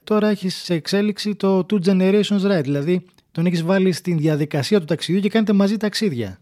τώρα 0.04 0.28
έχεις 0.28 0.54
σε 0.54 0.74
εξέλιξη 0.74 1.34
το 1.34 1.66
Two 1.70 1.78
Generations 1.84 2.40
Ride, 2.40 2.62
δηλαδή 2.62 3.06
τον 3.32 3.46
έχεις 3.46 3.62
βάλει 3.62 3.92
στην 3.92 4.18
διαδικασία 4.18 4.78
του 4.78 4.84
ταξιδιού 4.84 5.20
και 5.20 5.28
κάνετε 5.28 5.52
μαζί 5.52 5.76
ταξίδια. 5.76 6.38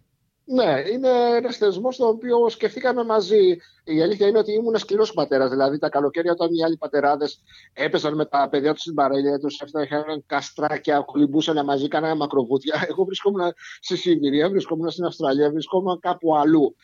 Ναι, 0.46 0.82
είναι 0.92 1.08
ένας 1.36 1.56
θεσμός 1.56 1.96
το 1.96 2.06
οποίο 2.06 2.48
σκεφτήκαμε 2.48 3.04
μαζί. 3.04 3.56
Η 3.84 4.02
αλήθεια 4.02 4.26
είναι 4.26 4.38
ότι 4.38 4.52
ήμουν 4.52 4.78
σκληρός 4.78 5.12
πατέρας. 5.12 5.50
Δηλαδή, 5.50 5.78
τα 5.78 5.88
καλοκαίρια, 5.88 6.32
όταν 6.32 6.54
οι 6.54 6.64
άλλοι 6.64 6.76
πατεράδες 6.76 7.42
έπαιζαν 7.72 8.14
με 8.14 8.26
τα 8.26 8.48
παιδιά 8.50 8.72
τους 8.72 8.80
στην 8.80 8.94
παρέλεια 8.94 9.38
τους, 9.38 9.62
αυτά 9.62 9.82
είχαν 9.82 10.24
καστράκια, 10.26 11.00
κολυμπούσαν 11.00 11.64
μαζί, 11.64 11.88
κάνανε 11.88 12.14
μακροβούτια. 12.14 12.86
Εγώ 12.88 13.04
βρισκόμουν 13.04 13.52
στη 13.80 13.96
Σιβηρία, 13.96 14.48
βρισκόμουν 14.48 14.90
στην 14.90 15.04
Αυστραλία, 15.04 15.50
βρισκόμουν 15.50 16.00
κάπου 16.00 16.36
αλλού. 16.36 16.76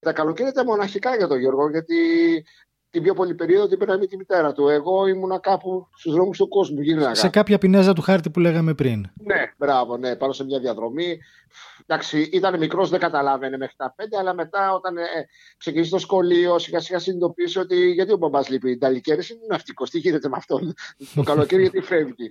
Τα 0.00 0.12
καλοκαίρια 0.12 0.50
ήταν 0.50 0.66
μοναχικά 0.66 1.16
για 1.16 1.28
τον 1.28 1.38
Γιώργο, 1.38 1.70
γιατί 1.70 1.96
την 2.90 3.02
πιο 3.02 3.14
πολύ 3.14 3.34
περίοδο 3.34 3.68
την 3.68 3.78
πήραμε 3.78 4.06
τη 4.06 4.16
μητέρα 4.16 4.52
του. 4.52 4.68
Εγώ 4.68 5.06
ήμουνα 5.06 5.38
κάπου 5.38 5.88
στους 5.96 6.12
δρόμους 6.12 6.38
του 6.38 6.48
κόσμου. 6.48 6.80
Γίναγα. 6.80 7.14
Σε 7.14 7.28
κάποια 7.28 7.58
πινέζα 7.58 7.92
του 7.92 8.02
χάρτη 8.02 8.30
που 8.30 8.40
λέγαμε 8.40 8.74
πριν. 8.74 9.10
Ναι, 9.14 9.52
μπράβο, 9.56 9.96
ναι, 9.96 10.16
πάνω 10.16 10.32
σε 10.32 10.44
μια 10.44 10.58
διαδρομή. 10.58 11.18
Εντάξει, 11.86 12.20
ήταν 12.32 12.58
μικρός, 12.58 12.90
δεν 12.90 13.00
καταλάβαινε 13.00 13.56
μέχρι 13.56 13.74
τα 13.76 13.92
πέντε, 13.96 14.16
αλλά 14.16 14.34
μετά 14.34 14.72
όταν 14.74 14.96
ε, 14.96 15.02
ξεκίνησε 15.56 15.90
το 15.90 15.98
σχολείο, 15.98 16.58
σιγά 16.58 16.80
σιγά 16.80 16.98
συνειδητοποίησε 16.98 17.58
ότι 17.58 17.90
γιατί 17.90 18.12
ο 18.12 18.16
μπαμπάς 18.16 18.48
λείπει. 18.48 18.70
Η 18.70 18.76
Νταλικέρης 18.76 19.30
είναι 19.30 19.40
ναυτικός. 19.48 19.90
Τι 19.90 19.98
γίνεται 19.98 20.28
με 20.28 20.36
αυτόν 20.36 20.74
το 21.14 21.22
καλοκαίρι, 21.22 21.62
γιατί 21.62 21.80
φεύγει. 21.80 22.30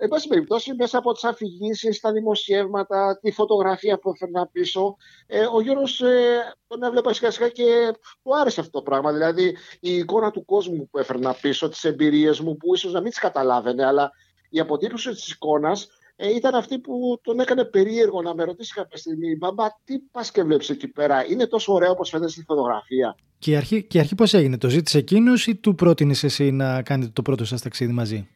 Εν 0.00 0.08
πάση 0.08 0.28
περιπτώσει, 0.28 0.74
μέσα 0.74 0.98
από 0.98 1.12
τις 1.12 1.24
αφηγήσεις, 1.24 2.00
τα 2.00 2.12
δημοσιεύματα, 2.12 3.18
τη 3.22 3.30
φωτογραφία 3.30 3.98
που 3.98 4.10
έφερνα 4.10 4.46
πίσω, 4.46 4.96
ε, 5.26 5.44
ο 5.54 5.60
Γιώργος 5.60 6.00
ε, 6.00 6.38
τον 6.66 6.82
έβλεπα 6.82 7.12
σιγά 7.12 7.30
σιγά 7.30 7.48
και 7.48 7.94
του 8.22 8.36
άρεσε 8.36 8.60
αυτό 8.60 8.78
το 8.78 8.82
πράγμα. 8.82 9.12
Δηλαδή, 9.12 9.56
η 9.80 9.94
εικόνα 9.94 10.30
του 10.30 10.44
κόσμου 10.44 10.88
που 10.90 10.98
έφερνα 10.98 11.36
πίσω, 11.40 11.68
τις 11.68 11.84
εμπειρίες 11.84 12.40
μου, 12.40 12.56
που 12.56 12.74
ίσως 12.74 12.92
να 12.92 13.00
μην 13.00 13.10
τις 13.10 13.18
καταλάβαινε, 13.18 13.86
αλλά 13.86 14.10
η 14.50 14.60
αποτύπωση 14.60 15.10
της 15.10 15.30
εικόνας 15.30 15.88
ε, 16.16 16.34
ήταν 16.34 16.54
αυτή 16.54 16.78
που 16.78 17.20
τον 17.22 17.40
έκανε 17.40 17.64
περίεργο 17.64 18.22
να 18.22 18.34
με 18.34 18.44
ρωτήσει 18.44 18.74
κάποια 18.74 18.96
στιγμή, 18.96 19.36
Μπαμπά, 19.36 19.66
τι 19.84 19.98
πας 19.98 20.30
και 20.30 20.42
βλέπεις 20.42 20.70
εκεί 20.70 20.88
πέρα, 20.88 21.26
είναι 21.26 21.46
τόσο 21.46 21.72
ωραίο 21.72 21.90
όπως 21.90 22.10
φαίνεται 22.10 22.30
στη 22.30 22.42
φωτογραφία. 22.42 23.16
Και 23.38 23.50
η 23.50 23.56
αρχή, 23.56 23.82
και 23.82 23.96
η 23.96 24.00
αρχή 24.00 24.14
πώς 24.14 24.34
έγινε, 24.34 24.58
το 24.58 24.68
ζήτησε 24.68 24.98
εκείνος 24.98 25.46
ή 25.46 25.56
του 25.56 25.74
πρότεινες 25.74 26.24
εσύ 26.24 26.50
να 26.50 26.82
κάνετε 26.82 27.10
το 27.14 27.22
πρώτο 27.22 27.44
σας 27.44 27.62
ταξίδι 27.62 27.92
μαζί; 27.92 28.28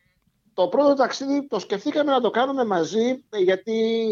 Το 0.55 0.69
πρώτο 0.69 0.95
ταξίδι 0.95 1.47
το 1.47 1.59
σκεφτήκαμε 1.59 2.13
να 2.13 2.21
το 2.21 2.31
κάνουμε 2.31 2.65
μαζί 2.65 3.25
γιατί 3.37 4.09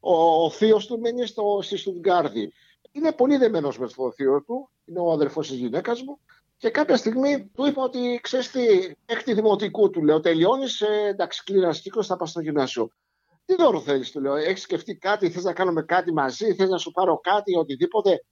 ο, 0.00 0.44
ο 0.44 0.50
θείος 0.50 0.86
του 0.86 1.00
μένει 1.00 1.26
στο, 1.26 1.58
στη 1.62 1.76
Στουτγκάρδη. 1.76 2.52
Είναι 2.92 3.12
πολύ 3.12 3.36
δεμένος 3.36 3.78
με 3.78 3.88
το 3.88 4.12
θείο 4.12 4.42
του, 4.42 4.70
είναι 4.84 5.00
ο 5.00 5.12
αδερφός 5.12 5.48
της 5.48 5.56
γυναίκας 5.56 6.02
μου. 6.02 6.20
Και 6.56 6.70
κάποια 6.70 6.96
στιγμή 6.96 7.50
του 7.54 7.66
είπα 7.66 7.82
ότι 7.82 8.18
ξέρεις 8.22 8.50
τι, 8.50 8.92
έκτη 9.06 9.34
δημοτικού 9.34 9.90
του 9.90 10.02
λέω: 10.02 10.20
Τελειώνεις, 10.20 10.80
ε, 10.80 11.06
εντάξει, 11.06 11.42
κλείνει 11.44 11.62
ένας 11.62 11.80
κύκλος, 11.80 12.06
θα 12.06 12.16
πας 12.16 12.30
στο 12.30 12.40
γυμνάσιο. 12.40 12.88
Τι 13.44 13.54
δώρο 13.54 13.80
θέλεις, 13.80 14.10
του 14.10 14.20
λέω: 14.20 14.34
Έχεις 14.34 14.62
σκεφτεί 14.62 14.96
κάτι, 14.96 15.30
θες 15.30 15.44
να 15.44 15.52
κάνουμε 15.52 15.82
κάτι 15.82 16.12
μαζί, 16.12 16.54
θες 16.54 16.68
να 16.68 16.78
σου 16.78 16.90
πάρω 16.90 17.20
κάτι, 17.22 17.56
οτιδήποτε. 17.56 18.24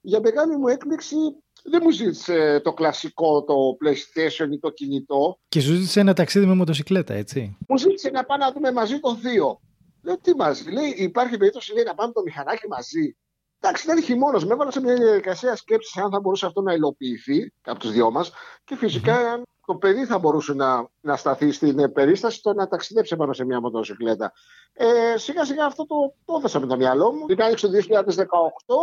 Για 0.00 0.20
μεγάλη 0.20 0.56
μου 0.56 0.68
έκπληξη 0.68 1.16
δεν 1.64 1.80
μου 1.84 1.90
ζήτησε 1.90 2.60
το 2.64 2.72
κλασικό, 2.72 3.44
το 3.44 3.54
PlayStation 3.84 4.48
ή 4.52 4.58
το 4.58 4.70
κινητό. 4.70 5.38
Και 5.48 5.60
σου 5.60 5.74
ζήτησε 5.74 6.00
ένα 6.00 6.12
ταξίδι 6.12 6.46
με 6.46 6.54
μοτοσυκλέτα, 6.54 7.14
έτσι. 7.14 7.56
Μου 7.68 7.78
ζήτησε 7.78 8.10
να 8.10 8.24
πάμε 8.24 8.44
να 8.44 8.52
δούμε 8.52 8.72
μαζί 8.72 9.00
το 9.00 9.14
δύο. 9.14 9.60
Λέω 10.02 10.18
τι 10.18 10.34
μαζί, 10.34 10.70
λέει 10.70 10.94
υπάρχει 10.96 11.36
περίπτωση 11.36 11.74
λέει, 11.74 11.84
να 11.84 11.94
πάμε 11.94 12.12
το 12.12 12.22
μηχανάκι 12.22 12.68
μαζί. 12.68 13.16
Εντάξει, 13.60 13.84
ήταν 13.84 14.02
χειμώνας. 14.02 14.44
Με 14.44 14.52
έβαλα 14.52 14.70
σε 14.70 14.80
μια 14.80 14.94
διαδικασία 14.94 15.56
σκέψης 15.56 15.96
αν 15.96 16.10
θα 16.10 16.20
μπορούσε 16.20 16.46
αυτό 16.46 16.60
να 16.60 16.72
υλοποιηθεί 16.72 17.52
από 17.62 17.78
του 17.78 17.88
δυο 17.88 18.10
μας. 18.10 18.32
Και 18.64 18.76
φυσικά 18.76 19.42
το 19.70 19.76
παιδί 19.76 20.04
θα 20.04 20.18
μπορούσε 20.18 20.54
να, 20.54 20.88
να 21.00 21.16
σταθεί 21.16 21.52
στην 21.52 21.92
περίσταση 21.92 22.42
το 22.42 22.52
να 22.52 22.68
ταξιδέψει 22.68 23.16
πάνω 23.16 23.32
σε 23.32 23.44
μια 23.44 23.60
μοτοσυκλέτα. 23.60 24.32
Ε, 24.72 24.86
σιγά 25.16 25.44
σιγά 25.44 25.64
αυτό 25.64 25.86
το, 25.86 26.14
το 26.24 26.34
έδωσα 26.38 26.60
με 26.60 26.66
το 26.66 26.76
μυαλό 26.76 27.12
μου. 27.12 27.26
Την 27.26 27.42
άνοιξε 27.42 27.66
το 27.66 27.72
2018, 27.88 28.20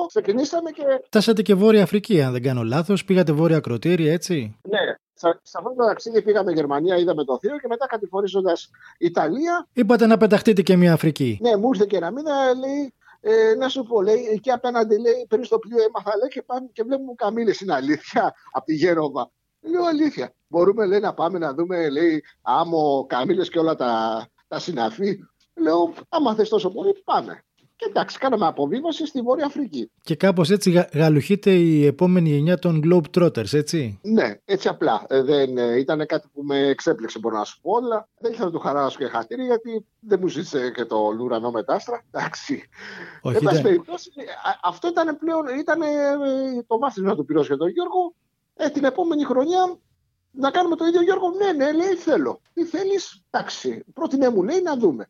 ξεκινήσαμε 0.08 0.72
και. 0.72 0.84
Φτάσατε 1.06 1.42
και 1.42 1.56
Βόρεια 1.56 1.84
Αφρική, 1.84 2.22
αν 2.22 2.32
δεν 2.32 2.42
κάνω 2.42 2.64
λάθος. 2.64 3.06
Πήγατε 3.06 3.32
Βόρεια 3.32 3.58
Ακροτήρια, 3.58 4.12
έτσι; 4.14 4.60
Ναι, 4.70 4.80
Σε 5.14 5.58
αυτό 5.58 5.74
το 5.78 5.86
ταξίδι 5.86 6.22
πήγαμε 6.22 6.52
Γερμανία, 6.52 6.98
είδαμε 6.98 7.24
το 7.24 7.38
θείο 7.40 7.58
και 7.60 7.68
μετά 7.68 7.88
κατηφορίζοντας 7.88 8.70
Ιταλία. 8.98 9.68
Είπατε 9.74 10.06
να 10.06 10.18
πεταχτείτε 10.18 10.62
και 10.62 10.76
μια 10.76 10.94
Αφρική. 10.94 11.40
Ναι, 11.42 11.58
μου 11.58 11.70
ήρθε 11.74 11.86
και 11.86 11.98
ένα 11.98 12.12
μήνα, 12.12 12.54
λέει, 12.54 12.94
ε, 13.20 13.56
να 13.56 13.70
σου 13.70 13.84
πω, 13.84 14.02
λέει, 14.02 14.28
εκεί 14.32 14.52
απέναντι 14.52 15.00
λέει, 15.00 15.26
πριν 15.30 15.44
στο 15.44 15.60
πλοίο 15.60 15.78
έμαθα 15.84 16.18
λέει, 16.18 16.30
και, 16.30 16.42
πάμε, 16.42 16.70
και 16.74 16.84
βλέπουμε 16.84 17.14
καμίλε. 17.16 17.52
Είναι 17.62 17.74
αλήθεια 17.74 18.34
από 18.52 18.66
τη 18.66 18.76
Γένοβα. 18.76 19.32
Λέω 19.62 19.86
αλήθεια. 19.86 20.32
Μπορούμε 20.48 20.86
λέει, 20.86 21.00
να 21.00 21.14
πάμε 21.14 21.38
να 21.40 21.54
δούμε 21.54 21.90
λέει, 21.90 22.24
άμμο, 22.42 23.06
καμίλε 23.10 23.46
και 23.46 23.60
όλα 23.60 23.76
τα, 23.76 24.26
τα 24.48 24.60
συναφή. 24.60 25.20
Λέω, 25.62 25.94
άμα 26.10 26.36
θες 26.36 26.50
τόσο 26.50 26.70
πολύ, 26.70 26.94
πάμε. 27.04 27.42
Και 27.76 27.86
εντάξει, 27.90 28.18
κάναμε 28.18 28.46
αποβίβαση 28.46 29.06
στη 29.06 29.22
Βόρεια 29.22 29.46
Αφρική. 29.46 29.92
Και 30.02 30.16
κάπως 30.16 30.50
έτσι 30.50 30.72
γα, 30.72 30.90
γαλουχείται 30.94 31.52
η 31.52 31.86
επόμενη 31.86 32.30
γενιά 32.30 32.58
των 32.60 32.82
Globetrotters, 32.86 33.54
έτσι; 33.54 34.00
Ναι, 34.04 34.40
έτσι 34.46 34.68
απλά. 34.68 35.06
Ε, 35.10 35.22
δεν, 35.22 35.58
ε, 35.58 35.78
ήταν 35.78 36.06
κάτι 36.06 36.28
που 36.34 36.42
με 36.44 36.58
εξέπληξε, 36.68 37.20
μπορώ 37.20 37.38
να 37.38 37.44
σου 37.44 37.62
πω, 37.62 37.76
αλλά 37.78 38.10
δεν 38.20 38.32
ήθελα 38.32 38.46
να 38.46 38.52
του 38.52 38.60
χαράσω 38.60 38.98
και 38.98 39.06
χατήρι, 39.06 39.46
γιατί 39.46 39.86
δεν 40.00 40.20
μου 40.22 40.28
ζήτησε 40.28 40.72
και 40.72 40.86
το 40.86 41.12
λουρανό 41.18 41.52
μετάστρα. 41.52 42.04
Εντάξει. 42.12 42.70
Όχι, 43.22 43.36
Εν 43.36 43.42
πάση 43.44 43.56
δεν- 43.56 43.64
περιπτώσει, 43.64 44.10
α- 44.44 44.60
αυτό 44.64 44.88
ήταν 44.88 45.18
πλέον 45.18 45.46
ήταν, 45.60 45.82
ε, 45.82 45.86
το 46.68 46.78
μάθημα 46.78 47.16
του 47.16 47.26
πυρός 47.26 47.48
για 47.48 47.58
τον 47.58 47.70
Γιώργο. 47.70 48.14
Ε, 48.56 48.70
την 48.70 48.84
επόμενη 48.84 49.24
χρονιά 49.24 49.78
να 50.38 50.52
κάνουμε 50.52 50.76
το 50.76 50.86
ίδιο 50.86 51.02
Γιώργο. 51.02 51.30
Ναι, 51.30 51.52
ναι, 51.52 51.72
λέει 51.72 51.96
θέλω. 51.96 52.42
Τι 52.54 52.66
θέλεις, 52.66 53.24
εντάξει. 53.30 53.84
Πρότεινε 53.94 54.30
μου, 54.30 54.44
λέει 54.44 54.62
να 54.62 54.78
δούμε. 54.78 55.10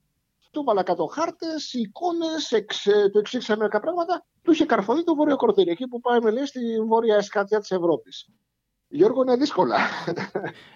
Του 0.52 0.64
βάλα 0.64 0.84
κάτω 0.84 1.06
χάρτες, 1.06 1.74
εικόνες, 1.74 2.52
εξ, 2.52 2.86
ε, 2.86 3.10
του 3.12 3.20
εξήξαμε 3.20 3.58
μερικά 3.58 3.80
πράγματα. 3.80 4.26
Του 4.42 4.52
είχε 4.52 4.66
καρφωθεί 4.66 5.04
το 5.04 5.16
βόρειο 5.16 5.36
κορδίρι, 5.36 5.72
εκεί 5.72 5.88
που 5.88 6.00
πάμε, 6.00 6.32
λέει, 6.32 6.46
στη 6.46 6.82
βόρεια 6.88 7.16
εσκάτια 7.16 7.60
της 7.60 7.72
Ευρώπης. 7.72 8.28
Γιώργο, 8.90 9.22
είναι 9.22 9.36
δύσκολα. 9.36 9.76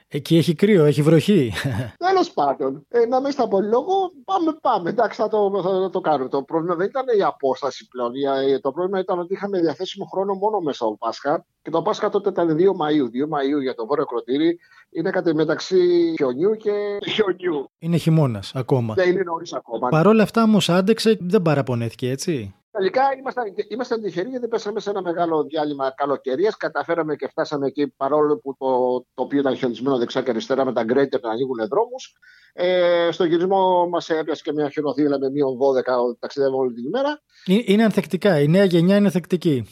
Εκεί 0.08 0.38
έχει 0.38 0.56
κρύο, 0.56 0.86
έχει 0.86 1.02
βροχή. 1.02 1.54
Τέλος 1.98 2.32
πάντων, 2.32 2.86
ε, 2.90 3.06
να 3.06 3.22
μην 3.22 3.32
στα 3.32 3.48
πολυλόγω, 3.48 4.12
πάμε, 4.26 4.58
πάμε. 4.62 4.90
Εντάξει, 4.90 5.22
θα 5.22 5.28
το, 5.28 5.62
θα 5.64 5.90
το 5.90 6.00
κάνουμε. 6.02 6.30
Το 6.30 6.44
πρόβλημα 6.44 6.76
δεν 6.76 6.88
ήταν 6.88 7.06
η 7.20 7.24
απόσταση 7.24 7.88
πλέον. 7.88 8.12
Η- 8.14 8.60
Το 8.60 8.72
πρόβλημα 8.72 9.00
ήταν 9.00 9.20
ότι 9.20 9.34
είχαμε 9.34 9.60
διαθέσιμο 9.60 10.06
χρόνο 10.06 10.34
μόνο 10.34 10.60
μέσα 10.60 10.86
από 10.86 10.98
Πάσχα. 10.98 11.46
Και 11.62 11.70
το 11.70 11.82
Πάσχα 11.82 12.10
τότε 12.10 12.30
ήταν 12.30 12.56
2 12.58 12.72
Μαΐου. 12.72 13.06
2 13.10 13.26
Μαΐου 13.26 13.62
για 13.62 13.76
το 13.76 13.86
βόρειο 13.86 14.06
κροτήρι 14.06 14.60
είναι 14.90 15.10
κάτι 15.10 15.36
μεταξύ 15.36 16.14
χιονιού 16.18 16.56
και 16.56 16.72
χιονιού. 17.10 17.70
Είναι 17.80 17.98
χειμώνας 17.98 18.52
ακόμα. 18.56 18.94
Δεν 18.94 19.10
είναι 19.10 19.24
νωρίς 19.24 19.54
ακόμα. 19.54 19.90
Παρ' 19.90 20.08
όλα 20.08 20.24
αυτά 20.24 20.44
όμως 20.44 20.70
άντεξε, 20.70 21.18
δεν 21.22 21.42
παραπονέθηκε, 21.42 22.10
έτσι. 22.10 22.56
Τελικά 22.72 23.02
ήμασταν, 23.18 23.54
ήμασταν 23.68 24.02
τυχεροί 24.02 24.30
γιατί 24.30 24.48
πέσαμε 24.48 24.80
σε 24.80 24.90
ένα 24.90 25.02
μεγάλο 25.02 25.44
διάλειμμα 25.44 25.94
καλοκαιρίας. 25.96 26.58
Καταφέραμε 26.58 27.16
και 27.16 27.28
φτάσαμε 27.28 27.68
εκεί 27.68 27.88
παρόλο 27.88 28.38
που 28.38 28.56
το 28.58 29.06
τοπίο 29.14 29.40
ήταν 29.40 29.56
χιονισμένο 29.56 29.98
δεξιά 29.98 30.22
και 30.22 30.30
αριστερά 30.30 30.66
με 30.66 30.74
τα 30.74 30.84
γκρέιτερ 30.84 31.22
να 31.22 31.32
ανοίγουν 31.32 31.68
δρόμους. 31.68 32.18
Ε, 32.54 33.10
στο 33.12 33.24
γυρισμό 33.24 33.88
μας 33.90 34.10
έπιασε 34.10 34.42
και 34.46 34.54
μια 34.54 34.70
χιονοθύλα 34.70 35.20
με 35.20 35.30
μείον 35.30 35.58
12 35.58 36.18
ταξιδεύαμε 36.20 36.58
όλη 36.58 36.74
την 36.74 36.86
ημέρα. 36.86 37.22
Ε- 37.46 37.72
Είναι 37.74 37.84
ανθεκτικά. 37.84 38.40
Η 38.40 38.48
νέα 38.48 38.64
γενιά 38.64 38.96
είναι 38.96 39.06
ανθεκτική. 39.06 39.66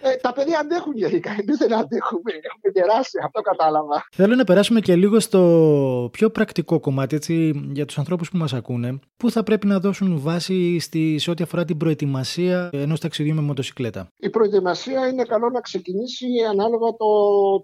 Ε, 0.00 0.14
τα 0.20 0.32
παιδιά 0.32 0.58
αντέχουν 0.58 0.92
γενικά. 0.96 1.30
Εμείς 1.30 1.56
δεν 1.56 1.74
αντέχουμε. 1.74 2.30
Έχουμε 2.32 2.72
κεράσει. 2.72 3.18
Αυτό 3.24 3.40
κατάλαβα. 3.40 4.06
Θέλω 4.12 4.34
να 4.34 4.44
περάσουμε 4.44 4.80
και 4.80 4.96
λίγο 4.96 5.20
στο 5.20 6.08
πιο 6.12 6.30
πρακτικό 6.30 6.80
κομμάτι 6.80 7.16
έτσι, 7.16 7.68
για 7.72 7.84
τους 7.84 7.98
ανθρώπους 7.98 8.30
που 8.30 8.36
μας 8.36 8.52
ακούνε. 8.52 8.98
Πού 9.16 9.30
θα 9.30 9.42
πρέπει 9.42 9.66
να 9.66 9.78
δώσουν 9.80 10.20
βάση 10.20 10.78
στη, 10.78 11.18
σε 11.18 11.30
ό,τι 11.30 11.42
αφορά 11.42 11.64
την 11.64 11.76
προετοιμασία 11.76 12.70
ενός 12.72 13.00
ταξιδιού 13.00 13.34
με 13.34 13.40
μοτοσυκλέτα; 13.40 14.08
Η 14.16 14.30
προετοιμασία 14.30 15.08
είναι 15.08 15.22
καλό 15.24 15.50
να 15.50 15.60
ξεκινήσει 15.60 16.26
ανάλογα 16.50 16.88
το, 16.96 17.06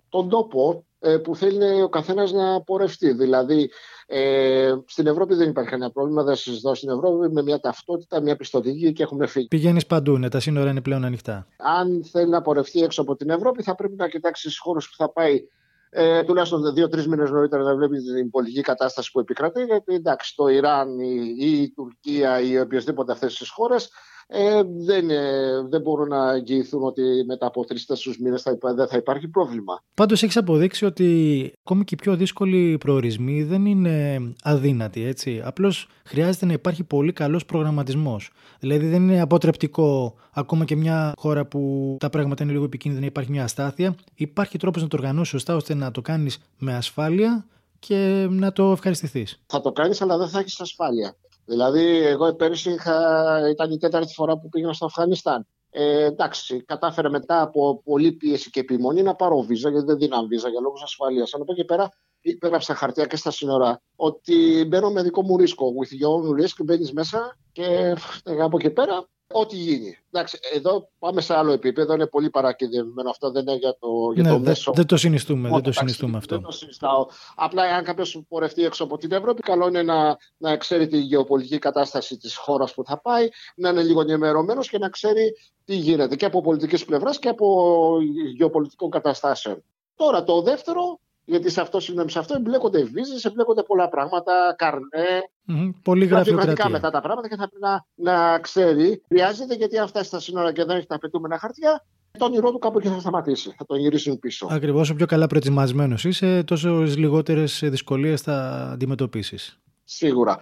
τον 0.08 0.28
τόπο 0.28 0.86
ε, 0.98 1.16
που 1.16 1.36
θέλει 1.36 1.82
ο 1.82 1.88
καθένας 1.88 2.32
να 2.32 2.62
πορευτεί. 2.62 3.12
Δηλαδή, 3.12 3.70
ε, 4.06 4.74
στην 4.86 5.06
Ευρώπη 5.06 5.34
δεν 5.34 5.48
υπάρχει 5.48 5.70
κανένα 5.70 5.90
πρόβλημα. 5.90 6.22
Δεν 6.22 6.36
συζητάω 6.36 6.74
στην 6.74 6.88
Ευρώπη 6.88 7.32
με 7.32 7.42
μια 7.42 7.60
ταυτότητα, 7.60 8.20
μια 8.20 8.36
πιστοτική 8.36 8.92
και 8.92 9.02
έχουμε 9.02 9.26
φύγει. 9.26 9.46
Πηγαίνεις 9.46 9.86
παντού, 9.86 10.18
ναι, 10.18 10.28
τα 10.28 10.40
σύνορα 10.40 10.70
είναι 10.70 10.80
πλέον 10.80 11.04
ανοιχτά. 11.04 11.46
Αν 11.56 12.04
θέλει 12.04 12.28
να 12.28 12.42
πορευτεί 12.42 12.82
έξω 12.82 13.02
από 13.02 13.16
την 13.16 13.30
Ευρώπη, 13.30 13.62
θα 13.62 13.74
πρέπει 13.74 13.94
να 13.96 14.08
κοιτάξει 14.08 14.48
τι 14.48 14.58
χώρε 14.58 14.78
που 14.78 14.94
θα 14.96 15.12
πάει. 15.12 15.48
Ε, 15.90 16.22
τουλάχιστον 16.22 16.74
δύο-τρεις 16.74 17.06
μήνες 17.06 17.30
νωρίτερα 17.30 17.62
να 17.62 17.74
βλέπει 17.76 17.98
την 17.98 18.30
πολιτική 18.30 18.60
κατάσταση 18.60 19.10
που 19.10 19.20
επικρατεί. 19.20 19.64
Γιατί 19.64 19.94
εντάξει, 19.94 20.34
το 20.36 20.48
Ιράν 20.48 20.98
ή, 20.98 21.34
ή 21.38 21.62
η 21.62 21.70
Τουρκία 21.70 22.40
ή 22.40 22.60
οποιοδήποτε 22.60 23.12
αυτές 23.12 23.36
τις 23.36 23.48
χώρες 23.48 23.90
ε, 24.28 24.62
δεν, 24.84 25.10
ε, 25.10 25.62
δεν 25.68 25.80
μπορούν 25.80 26.08
να 26.08 26.32
εγγυηθούν 26.32 26.82
ότι 26.82 27.02
μετά 27.26 27.46
από 27.46 27.64
τρει-τέσσερι 27.64 28.16
μήνες 28.20 28.42
θα 28.42 28.50
υπά- 28.50 28.74
δεν 28.74 28.88
θα 28.88 28.96
υπάρχει 28.96 29.28
πρόβλημα. 29.28 29.82
Πάντως 29.94 30.22
έχεις 30.22 30.36
αποδείξει 30.36 30.84
ότι 30.84 31.52
ακόμη 31.64 31.84
και 31.84 31.94
οι 31.94 32.02
πιο 32.02 32.16
δύσκολοι 32.16 32.78
προορισμοί 32.78 33.42
δεν 33.42 33.66
είναι 33.66 34.20
αδύνατοι, 34.42 35.04
έτσι. 35.04 35.42
Απλώς 35.44 35.88
χρειάζεται 36.04 36.46
να 36.46 36.52
υπάρχει 36.52 36.84
πολύ 36.84 37.12
καλός 37.12 37.44
προγραμματισμός. 37.44 38.30
Δηλαδή 38.60 38.86
δεν 38.86 39.02
είναι 39.02 39.20
αποτρεπτικό 39.20 40.14
ακόμα 40.32 40.64
και 40.64 40.76
μια 40.76 41.12
χώρα 41.16 41.46
που 41.46 41.96
τα 42.00 42.10
πράγματα 42.10 42.42
είναι 42.42 42.52
λίγο 42.52 42.64
επικίνδυνα, 42.64 43.06
υπάρχει 43.06 43.30
μια 43.30 43.44
αστάθεια. 43.44 43.94
Υπάρχει 44.14 44.58
τρόπος 44.58 44.82
να 44.82 44.88
το 44.88 44.96
οργανώσεις 44.96 45.30
σωστά 45.30 45.54
ώστε 45.54 45.74
να 45.74 45.90
το 45.90 46.00
κάνεις 46.00 46.38
με 46.58 46.74
ασφάλεια 46.74 47.46
και 47.78 48.26
να 48.30 48.52
το 48.52 48.70
ευχαριστηθείς. 48.72 49.42
Θα 49.46 49.60
το 49.60 49.72
κάνεις, 49.72 50.02
αλλά 50.02 50.18
δεν 50.18 50.28
θα 50.28 50.38
έχεις 50.38 50.60
ασφάλεια. 50.60 51.16
Δηλαδή, 51.46 51.96
εγώ 51.96 52.34
πέρυσι 52.34 52.70
είχα, 52.70 53.48
ήταν 53.50 53.70
η 53.70 53.78
τέταρτη 53.78 54.14
φορά 54.14 54.38
που 54.38 54.48
πήγαινα 54.48 54.72
στο 54.72 54.84
Αφγανιστάν. 54.84 55.46
Ε, 55.70 56.04
εντάξει, 56.04 56.64
κατάφερα 56.64 57.10
μετά 57.10 57.40
από 57.42 57.82
πολλή 57.84 58.12
πίεση 58.12 58.50
και 58.50 58.60
επιμονή 58.60 59.02
να 59.02 59.14
πάρω 59.14 59.40
βίζα, 59.40 59.70
γιατί 59.70 59.86
δεν 59.86 59.98
δίναν 59.98 60.26
βίζα 60.26 60.48
για 60.48 60.60
λόγους 60.60 60.82
ασφαλείας. 60.82 61.34
Αλλά 61.34 61.42
από 61.42 61.52
εκεί 61.52 61.64
πέρα 61.64 61.88
υπέγραψα 62.20 62.74
χαρτιά 62.74 63.06
και 63.06 63.16
στα 63.16 63.30
σύνορα 63.30 63.82
ότι 63.96 64.64
μπαίνω 64.68 64.90
με 64.90 65.02
δικό 65.02 65.22
μου 65.22 65.36
ρίσκο. 65.36 65.66
With 65.66 66.02
your 66.02 66.30
own 66.30 66.42
risk, 66.42 66.64
μπαίνεις 66.64 66.92
μέσα 66.92 67.38
και 67.52 67.94
ε, 68.24 68.42
από 68.42 68.56
εκεί 68.56 68.70
πέρα 68.70 69.08
ό,τι 69.32 69.56
γίνει. 69.56 69.98
Εντάξει, 70.10 70.38
εδώ 70.52 70.88
πάμε 70.98 71.20
σε 71.20 71.34
άλλο 71.34 71.52
επίπεδο. 71.52 71.94
Είναι 71.94 72.06
πολύ 72.06 72.30
παρακινδυνευμένο 72.30 73.10
αυτό. 73.10 73.30
Δεν 73.30 73.42
είναι 73.42 73.56
για 73.56 73.76
το, 73.78 73.88
για 74.14 74.22
Ναι, 74.22 74.28
το 74.28 74.34
δεν, 74.34 74.42
μέσο. 74.44 74.72
δεν 74.72 74.86
το 74.86 74.96
συνιστούμε, 74.96 75.40
δεν 75.42 75.50
το 75.50 75.56
Εντάξει, 75.58 75.78
συνιστούμε 75.78 76.16
αυτό. 76.16 76.34
Δεν 76.34 76.44
το 76.44 76.50
συζητάω. 76.50 77.06
Απλά, 77.34 77.62
αν 77.62 77.84
κάποιος 77.84 78.22
πορευτεί 78.28 78.64
έξω 78.64 78.84
από 78.84 78.98
την 78.98 79.12
Ευρώπη, 79.12 79.42
καλό 79.42 79.68
είναι 79.68 79.82
να, 79.82 80.16
να 80.36 80.56
ξέρει 80.56 80.86
τη 80.86 80.98
γεωπολιτική 80.98 81.58
κατάσταση 81.58 82.16
της 82.16 82.36
χώρας 82.36 82.74
που 82.74 82.84
θα 82.84 83.00
πάει, 83.00 83.28
να 83.56 83.68
είναι 83.68 83.82
λίγο 83.82 84.00
ενημερωμένος 84.00 84.68
και 84.68 84.78
να 84.78 84.88
ξέρει 84.88 85.34
τι 85.64 85.74
γίνεται 85.76 86.16
και 86.16 86.24
από 86.24 86.40
πολιτικής 86.40 86.84
πλευράς 86.84 87.18
και 87.18 87.28
από 87.28 87.98
γεωπολιτικών 88.36 88.90
καταστάσεων. 88.90 89.62
Τώρα, 89.94 90.24
το 90.24 90.42
δεύτερο, 90.42 91.00
γιατί 91.28 91.50
σε 91.50 91.60
αυτό, 91.60 91.80
συγγνώμη, 91.80 92.10
σε 92.10 92.18
αυτό 92.18 92.34
εμπλέκονται 92.34 92.82
βίζες, 92.82 93.24
εμπλέκονται 93.24 93.62
πολλά 93.62 93.88
πράγματα, 93.88 94.54
καρνέ, 94.58 95.28
Μμμ, 95.44 95.70
Πολύ 95.82 96.04
γραφειοκρατικά 96.06 96.34
γραφειοκρατία. 96.34 96.70
μετά 96.70 96.90
τα 96.90 97.00
πράγματα 97.00 97.28
και 97.28 97.36
θα 97.36 97.48
πρέπει 97.48 97.64
να, 97.96 98.12
να 98.12 98.38
ξέρει. 98.38 99.02
Χρειάζεται 99.08 99.54
γιατί 99.54 99.78
αν 99.78 99.88
φτάσει 99.88 100.06
στα 100.06 100.20
σύνορα 100.20 100.52
και 100.52 100.64
δεν 100.64 100.76
έχει 100.76 100.86
τα 100.86 100.94
απαιτούμενα 100.94 101.38
χαρτιά, 101.38 101.84
το 102.18 102.24
όνειρό 102.24 102.50
του 102.50 102.58
κάπου 102.58 102.78
εκεί 102.78 102.88
θα 102.88 103.00
σταματήσει. 103.00 103.54
Θα 103.58 103.66
τον 103.66 103.78
γυρίσουν 103.78 104.18
πίσω. 104.18 104.46
Ακριβώς, 104.50 104.80
όσο 104.80 104.94
πιο 104.94 105.06
καλά 105.06 105.26
προετοιμασμένος 105.26 106.04
είσαι, 106.04 106.42
τόσο 106.42 106.68
λιγότερες 106.82 107.60
δυσκολίες 107.64 108.20
θα 108.20 108.68
αντιμετωπίσεις. 108.72 109.58
Σίγουρα. 109.84 110.38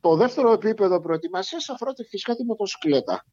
Το 0.00 0.16
δεύτερο 0.16 0.52
επίπεδο 0.52 1.00
προετοιμασίας 1.00 1.68
αφορά 1.68 1.92
τη- 1.92 2.04
φυσικά 2.04 2.34
τη 2.34 2.44
μοτοσυκλέτα. 2.44 3.24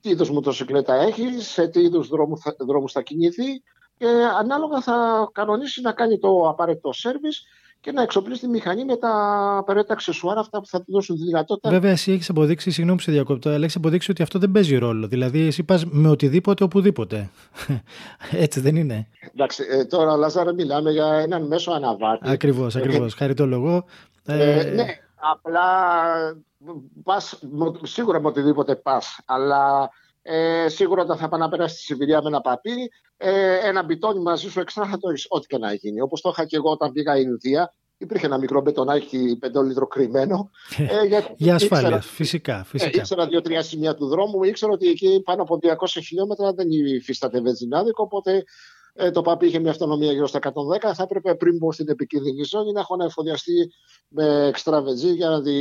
Τι 0.00 0.08
είδους 0.10 0.30
μοτοσυκλέτα 0.30 0.94
έχεις, 0.94 1.46
σε 1.46 1.68
τι 1.68 1.80
είδους 1.80 2.08
δρόμου 2.08 2.38
θα, 2.38 2.56
δρόμους 2.58 2.92
θα 2.92 3.02
κινηθεί 3.02 3.62
και 3.98 4.06
ανάλογα 4.38 4.80
θα 4.80 5.28
κανονίσει 5.32 5.80
να 5.80 5.92
κάνει 5.92 6.18
το 6.18 6.48
απαραίτητο 6.48 6.92
σερβις 6.92 7.42
και 7.80 7.92
να 7.92 8.02
εξοπλίσει 8.02 8.40
τη 8.40 8.48
μηχανή 8.48 8.84
με 8.84 8.96
τα 8.96 9.10
απαραίτητα 9.58 9.92
αξεσουάρα 9.92 10.40
αυτά 10.40 10.60
που 10.60 10.66
θα 10.66 10.78
του 10.78 10.92
δώσουν 10.92 11.16
τη 11.16 11.22
δυνατότητα. 11.22 11.70
Βέβαια, 11.70 11.90
εσύ 11.90 12.12
έχεις 12.12 12.28
αποδείξει, 12.28 12.70
συγγνώμη 12.70 12.96
που 12.98 13.02
σε 13.04 13.12
διακόπτω, 13.12 13.48
αλλά 13.48 13.62
έχεις 13.64 13.76
αποδείξει 13.76 14.10
ότι 14.10 14.22
αυτό 14.22 14.38
δεν 14.38 14.50
παίζει 14.50 14.76
ρόλο. 14.76 15.06
Δηλαδή, 15.06 15.40
εσύ 15.46 15.62
πας 15.62 15.84
με 15.84 16.08
οτιδήποτε 16.08 16.64
οπουδήποτε. 16.64 17.30
Έτσι 18.30 18.60
δεν 18.60 18.76
είναι; 18.76 19.08
Εντάξει, 19.34 19.64
ε, 19.70 19.84
τώρα 19.84 20.16
Λάζαρα 20.16 20.52
μιλάμε 20.54 20.90
για 20.90 21.06
έναν 21.06 21.46
μέσο 21.46 21.70
αναβάτη. 21.72 22.30
Ακριβώς, 22.30 22.76
ακριβώς. 22.76 23.14
Χαριτολογώ. 23.14 23.84
Ε, 24.24 24.58
Ε, 24.60 24.70
ναι, 24.70 24.84
απλά 25.32 25.62
πας, 27.02 27.38
μο- 27.52 27.80
σίγουρα 27.82 28.20
με 28.20 28.26
οτιδήποτε 28.28 28.76
πας, 28.76 29.18
αλλά 29.26 29.90
ε, 30.28 30.68
σίγουρα 30.68 31.02
όταν 31.02 31.16
θα 31.16 31.28
πάει 31.28 31.40
να 31.40 31.48
περάσει 31.48 31.74
στη 31.74 31.84
Σιβηρία 31.84 32.22
με 32.22 32.28
ένα 32.28 32.40
παπί, 32.40 32.90
ε, 33.16 33.58
ένα 33.68 33.82
μπιτόνι 33.82 34.20
μαζί 34.20 34.50
σου 34.50 34.60
εξτρά 34.60 34.86
θα 34.86 34.98
το 34.98 35.08
έχεις 35.08 35.26
ό,τι 35.28 35.46
και 35.46 35.58
να 35.58 35.72
γίνει. 35.72 36.00
Όπως 36.00 36.20
το 36.20 36.28
είχα 36.28 36.44
και 36.44 36.56
εγώ 36.56 36.70
όταν 36.70 36.92
πήγα 36.92 37.16
η 37.18 37.22
Ινδία, 37.24 37.74
υπήρχε 37.98 38.26
ένα 38.26 38.38
μικρό 38.38 38.60
μπετονάκι 38.60 39.38
5 39.40 39.62
λίτρο 39.62 39.86
κρυμμένο. 39.86 40.50
Ε, 40.76 41.06
γιατί 41.06 41.32
για 41.36 41.54
ασφάλεια, 41.54 41.86
ήξερα- 41.88 42.02
φυσικά. 42.02 42.58
ε, 42.58 42.62
φυσικά. 42.64 42.98
ήξερα 43.00 43.26
δύο-τρία 43.26 43.62
σημεία 43.62 43.94
του 43.94 44.06
δρόμου, 44.06 44.42
ήξερα 44.44 44.72
ότι 44.72 44.88
εκεί 44.88 45.20
πάνω 45.24 45.42
από 45.42 45.58
200 45.62 46.00
χιλιόμετρα 46.06 46.52
δεν 46.52 46.66
υφίσταται 46.70 47.40
βενζινάδικο, 47.40 48.02
οπότε 48.02 48.44
ε, 48.98 49.10
το 49.10 49.22
ΠΑΠ 49.22 49.42
είχε 49.42 49.58
μια 49.58 49.70
αυτονομία 49.70 50.12
γύρω 50.12 50.26
στα 50.26 50.38
110. 50.38 50.50
Θα 50.94 51.02
έπρεπε 51.02 51.34
πριν 51.34 51.56
μπω 51.56 51.72
στην 51.72 51.88
επικίνδυνη 51.88 52.42
ζώνη 52.44 52.72
να 52.72 52.80
έχω 52.80 52.96
να 52.96 53.04
εφοδιαστεί 53.04 53.70
με 54.08 54.46
εξτρά 54.46 54.82
βενζί 54.82 55.12
για 55.12 55.28
να 55.28 55.42
τη 55.42 55.52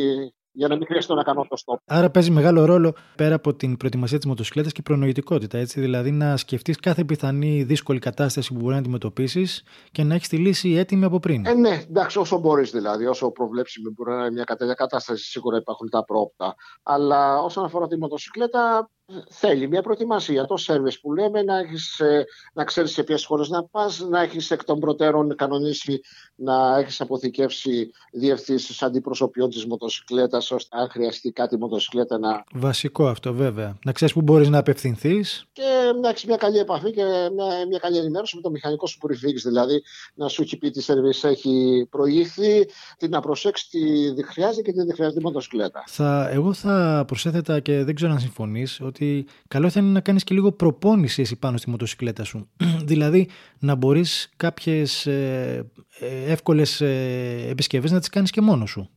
για 0.56 0.68
να 0.68 0.76
μην 0.76 0.86
χρειαστεί 0.86 1.14
να 1.14 1.24
κάνω 1.24 1.46
το 1.50 1.56
stop. 1.66 1.78
Άρα 1.86 2.10
παίζει 2.10 2.32
μεγάλο 2.32 2.66
ρόλο 2.66 2.96
πέρα 3.16 3.36
από 3.36 3.54
την 3.54 3.78
προετοιμασία 3.78 4.18
της 4.18 4.28
μοτοσυκλέτας 4.28 4.72
και 4.72 4.80
η 4.80 4.84
προνοητικότητα. 4.84 5.58
Έτσι, 5.58 5.80
δηλαδή 5.80 6.12
να 6.12 6.38
σκεφτείς 6.38 6.80
κάθε 6.80 7.04
πιθανή 7.04 7.64
δύσκολη 7.64 8.00
κατάσταση 8.00 8.54
που 8.54 8.60
μπορεί 8.60 8.74
να 8.74 8.80
αντιμετωπίσεις 8.80 9.64
και 9.92 10.04
να 10.04 10.16
έχεις 10.16 10.28
τη 10.28 10.38
λύση 10.38 10.74
έτοιμη 10.74 11.06
από 11.06 11.20
πριν. 11.20 11.46
Ε, 11.46 11.54
ναι, 11.54 11.82
εντάξει, 11.90 12.20
όσο 12.20 12.40
μπορείς 12.40 12.72
δηλαδή, 12.72 13.06
όσο 13.06 13.32
προβλέψιμη 13.32 13.90
μπορεί 13.96 14.10
να 14.12 14.18
είναι 14.18 14.32
μια 14.32 14.44
τέτοια 14.44 14.74
κατάσταση, 14.74 15.24
σίγουρα 15.24 15.58
υπάρχουν 15.58 15.90
τα 15.90 16.04
πρόπτα. 16.04 16.56
Αλλά 16.84 17.40
όσον 17.40 17.64
αφορά 17.66 17.88
τη 17.88 17.98
μοτοσυκλέτα, 17.98 18.90
θέλει 19.30 19.68
μια 19.68 19.82
προετοιμασία. 19.82 20.46
Το 20.46 20.58
σερβις 20.58 21.00
που 21.00 21.14
λέμε, 21.14 21.42
να, 21.42 21.58
έχεις, 21.58 22.00
ε, 22.00 22.26
να 22.54 22.64
ξέρεις 22.64 22.92
σε 22.92 23.04
ποιες 23.04 23.26
χώρες 23.26 23.50
να 23.50 23.64
πας, 23.64 24.00
να 24.00 24.22
έχεις 24.22 24.52
εκ 24.52 24.64
των 24.64 24.80
προτέρων 24.80 25.36
κανονίσει 25.36 26.02
να 26.36 26.78
έχεις 26.78 27.02
αποθηκεύσει 27.02 27.92
διευθύνσεις 28.12 28.82
αντιπροσωπιών 28.82 29.50
της 29.50 29.66
μοτοσυκλέτας, 29.66 30.52
ώστε 30.52 30.78
αν 30.78 30.90
χρειαστεί 30.90 31.32
κάτι 31.32 31.58
μοτοσυκλέτα 31.58 32.18
να... 32.18 32.44
Βασικό 32.54 33.08
αυτό 33.08 33.34
βέβαια. 33.34 33.78
Να 33.86 33.92
ξέρεις 33.92 34.14
που 34.14 34.22
μπορείς 34.22 34.50
να 34.50 34.58
απευθυνθείς. 34.58 35.46
Και 35.52 35.62
να 36.02 36.10
έχεις 36.10 36.26
μια 36.26 36.38
καλή 36.38 36.58
επαφή 36.58 36.92
και 36.92 37.04
μια, 37.04 37.68
μια 37.68 37.80
καλή 37.80 37.98
ενημέρωση 37.98 38.36
με 38.36 38.42
το 38.42 38.50
μηχανικό 38.50 38.88
σου 38.88 38.98
προφύγεις. 38.98 39.44
Δηλαδή 39.44 39.84
να 40.14 40.28
σου 40.28 40.42
έχει 40.42 40.58
πει 40.58 40.70
τι 40.70 40.82
σερβις 40.82 41.24
έχει 41.24 41.88
προηγηθεί, 41.90 42.66
τι 42.98 43.08
να 43.08 43.20
προσέξεις, 43.20 43.70
τι 44.16 44.24
χρειάζεται 44.24 44.62
και 44.62 44.72
τι 44.72 44.78
δεν 44.78 44.96
χρειάζεται 44.96 45.22
μοτοσυκλέτα. 45.22 45.84
Θα, 45.88 46.30
εγώ 46.32 46.54
θα 46.54 47.04
προσέθετα 47.08 47.60
και 47.60 47.84
δεν 47.84 47.96
ξέρω 47.96 48.12
αν 48.12 48.20
συμφωνείς 48.20 48.82
ότι 48.96 49.28
καλό 49.48 49.70
θα 49.70 49.80
είναι 49.80 49.92
να 49.92 50.00
κάνεις 50.00 50.24
και 50.24 50.34
λίγο 50.34 50.52
προπόνηση 50.52 51.22
εσύ 51.22 51.36
πάνω 51.36 51.58
στη 51.58 51.70
μοτοσυκλέτα 51.70 52.24
σου. 52.24 52.50
δηλαδή 52.90 53.30
να 53.60 53.76
μπορείς 53.76 54.30
κάποιες 54.36 55.06
ε, 55.06 55.72
ε, 56.00 56.32
εύκολες 56.32 56.82
ε, 56.82 57.46
επισκευές 57.50 57.92
να 57.92 58.00
τις 58.00 58.10
κάνεις 58.10 58.32
και 58.32 58.42
μόνος 58.42 58.70
σου. 58.70 58.90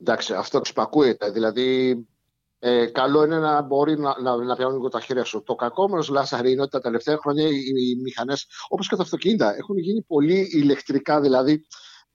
Εντάξει, 0.00 0.34
αυτό 0.34 0.58
εξυπακούεται. 0.58 1.30
Δηλαδή, 1.30 1.96
ε, 2.58 2.86
καλό 2.86 3.24
είναι 3.24 3.38
να 3.38 3.62
μπορεί 3.62 3.98
να, 3.98 4.20
να, 4.20 4.36
να 4.36 4.56
πιάνουν 4.56 4.74
λίγο 4.74 4.88
τα 4.88 5.00
χέρια 5.00 5.24
σου. 5.24 5.42
Το 5.42 5.54
κακό 5.54 5.82
όμως, 5.82 6.08
Λάσαρη, 6.08 6.52
είναι 6.52 6.62
ότι 6.62 6.70
τα 6.70 6.80
τελευταία 6.80 7.16
χρόνια 7.16 7.46
οι, 7.46 7.56
οι 7.56 8.00
μηχανές, 8.02 8.46
όπως 8.68 8.88
και 8.88 8.96
τα 8.96 9.02
αυτοκίνητα, 9.02 9.56
έχουν 9.56 9.78
γίνει 9.78 10.02
πολύ 10.02 10.48
ηλεκτρικά. 10.52 11.20
Δηλαδή, 11.20 11.66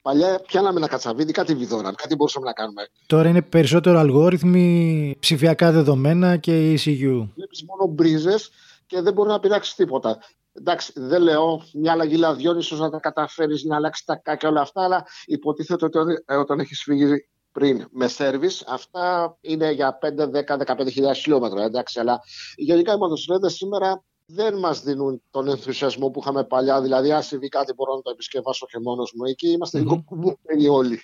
Παλιά 0.07 0.41
πιάναμε 0.47 0.77
ένα 0.77 0.87
κατσαβίδι, 0.87 1.31
κάτι 1.31 1.55
βιδώναν, 1.55 1.95
κάτι 1.95 2.15
μπορούσαμε 2.15 2.45
να 2.45 2.53
κάνουμε. 2.53 2.87
Τώρα 3.05 3.29
είναι 3.29 3.41
περισσότερο 3.41 3.99
αλγόριθμοι, 3.99 5.17
ψηφιακά 5.19 5.71
δεδομένα 5.71 6.37
και 6.37 6.73
ECU. 6.73 7.29
Βλέπεις 7.35 7.63
μόνο 7.67 7.87
μπρίζες 7.89 8.49
και 8.85 9.01
δεν 9.01 9.13
μπορεί 9.13 9.29
να 9.29 9.39
πειράξεις 9.39 9.75
τίποτα. 9.75 10.17
Εντάξει, 10.53 10.91
δεν 10.95 11.21
λέω 11.21 11.61
μια 11.73 11.91
αλλαγή 11.91 12.15
λαδιών, 12.15 12.57
ίσως 12.57 12.79
να 12.79 12.89
τα 12.89 12.99
καταφέρεις 12.99 13.63
να 13.63 13.75
αλλάξεις 13.75 14.05
τα 14.05 14.35
και 14.35 14.47
όλα 14.47 14.61
αυτά, 14.61 14.83
αλλά 14.83 15.05
υποτίθεται 15.25 15.85
ότι 15.85 15.97
όταν 16.39 16.59
έχεις 16.59 16.81
φύγει 16.83 17.27
πριν 17.51 17.87
με 17.91 18.07
σερβις, 18.07 18.63
αυτά 18.67 19.37
είναι 19.41 19.71
για 19.71 19.97
5, 20.01 20.29
10, 20.29 20.57
15 20.57 20.91
χιλιάδες 20.91 21.27
εντάξει, 21.65 21.99
αλλά 21.99 22.21
γενικά 22.55 22.93
οι 22.93 22.97
μοτοσυκλέτε 22.97 23.49
σήμερα 23.49 24.03
δεν 24.27 24.57
μας 24.57 24.83
δίνουν 24.83 25.21
τον 25.31 25.47
ενθουσιασμό 25.47 26.09
που 26.09 26.19
είχαμε 26.19 26.43
παλιά. 26.43 26.81
Δηλαδή, 26.81 27.11
αν 27.11 27.23
συμβεί 27.23 27.47
κάτι, 27.47 27.73
μπορώ 27.73 27.95
να 27.95 28.01
το 28.01 28.09
επισκευάσω 28.09 28.65
και 28.65 28.79
μόνος 28.79 29.13
μου. 29.15 29.25
Εκεί 29.25 29.47
είμαστε 29.47 29.79
mm-hmm. 29.79 29.81
λίγο 29.81 30.03
κουμπωμένοι 30.05 30.67
όλοι. 30.69 30.99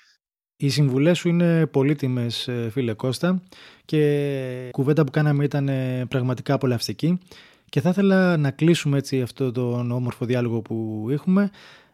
Οι 0.56 0.70
συμβουλές 0.70 1.18
σου 1.18 1.28
είναι 1.28 1.66
πολύτιμες, 1.68 2.48
ε, 2.48 2.70
φίλε 2.72 2.94
Κώστα, 2.94 3.44
και 3.86 4.68
η 4.68 4.72
κουβέντα 4.72 5.04
που 5.04 5.12
κάναμε 5.12 5.44
ήταν 5.44 5.70
ε, 5.70 6.06
πραγματικά 6.10 6.54
απολαυστική. 6.54 7.20
Και 7.70 7.82
θα 7.82 7.90
ήθελα 7.90 8.38
να 8.38 8.52
κλείσουμε 8.52 8.98
έτσι 8.98 9.22
αυτό 9.22 9.52
τον 9.52 9.92
όμορφο 9.92 10.26
διάλογο 10.26 10.62
που 10.62 11.08
έχουμε 11.10 11.50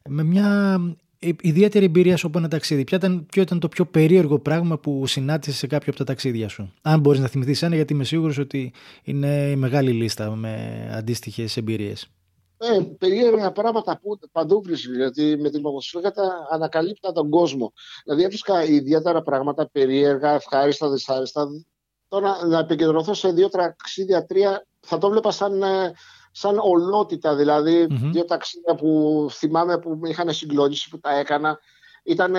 με 0.09 0.23
μια 0.23 0.79
ιδιαίτερη 1.19 1.85
εμπειρία 1.85 2.17
σου 2.17 2.27
από 2.27 2.37
ένα 2.37 2.47
ταξίδι. 2.47 2.83
Ποιο 2.83 2.97
ήταν, 2.97 3.25
ποιο 3.31 3.41
ήταν 3.41 3.59
το 3.59 3.67
πιο 3.67 3.85
περίεργο 3.85 4.39
πράγμα 4.39 4.77
που 4.77 5.07
συνάντησες 5.07 5.57
σε 5.57 5.67
κάποιο 5.67 5.87
από 5.87 5.97
τα 5.97 6.03
ταξίδια 6.03 6.49
σου; 6.49 6.73
Αν 6.81 6.99
μπορείς 6.99 7.19
να 7.19 7.27
θυμηθείς 7.27 7.61
ένα, 7.61 7.75
γιατί 7.75 7.93
είμαι 7.93 8.03
σίγουρος 8.03 8.37
ότι 8.37 8.73
είναι 9.03 9.55
μεγάλη 9.55 9.91
λίστα 9.91 10.35
με 10.35 10.89
αντίστοιχες 10.93 11.57
εμπειρίες. 11.57 12.07
Ε, 12.57 12.79
περίεργα 12.97 13.51
πράγματα 13.51 13.99
που 13.99 14.19
παντού 14.31 14.61
βρίσκει, 14.61 14.95
γιατί 14.95 15.37
με 15.39 15.49
την 15.49 15.61
μοτοσυκλέτα 15.61 16.47
ανακαλύπτα 16.51 17.11
τον 17.11 17.29
κόσμο. 17.29 17.73
Δηλαδή 18.03 18.23
έβρισκα 18.23 18.63
ιδιαίτερα 18.63 19.21
πράγματα 19.21 19.69
περίεργα, 19.69 20.33
ευχάριστα, 20.33 20.89
δυσάρεστα. 20.89 21.47
Τώρα 22.07 22.45
να 22.47 22.59
επικεντρωθώ 22.59 23.13
σε 23.13 23.31
δύο 23.31 23.49
ταξίδια, 23.49 24.25
τρία, 24.25 24.65
θα 24.79 24.97
το 24.97 25.09
βλέπα 25.09 25.31
σαν 25.31 25.61
ε, 25.61 25.93
σαν 26.31 26.57
ολότητα, 26.57 27.35
δηλαδή 27.35 27.87
mm-hmm. 27.89 28.09
δύο 28.11 28.25
ταξίδια 28.25 28.75
που 28.75 29.27
θυμάμαι 29.31 29.77
που 29.79 29.99
είχαν 30.03 30.33
συγκλώνηση 30.33 30.89
που 30.89 30.99
τα 30.99 31.19
έκανα. 31.19 31.59
Ήταν 32.03 32.33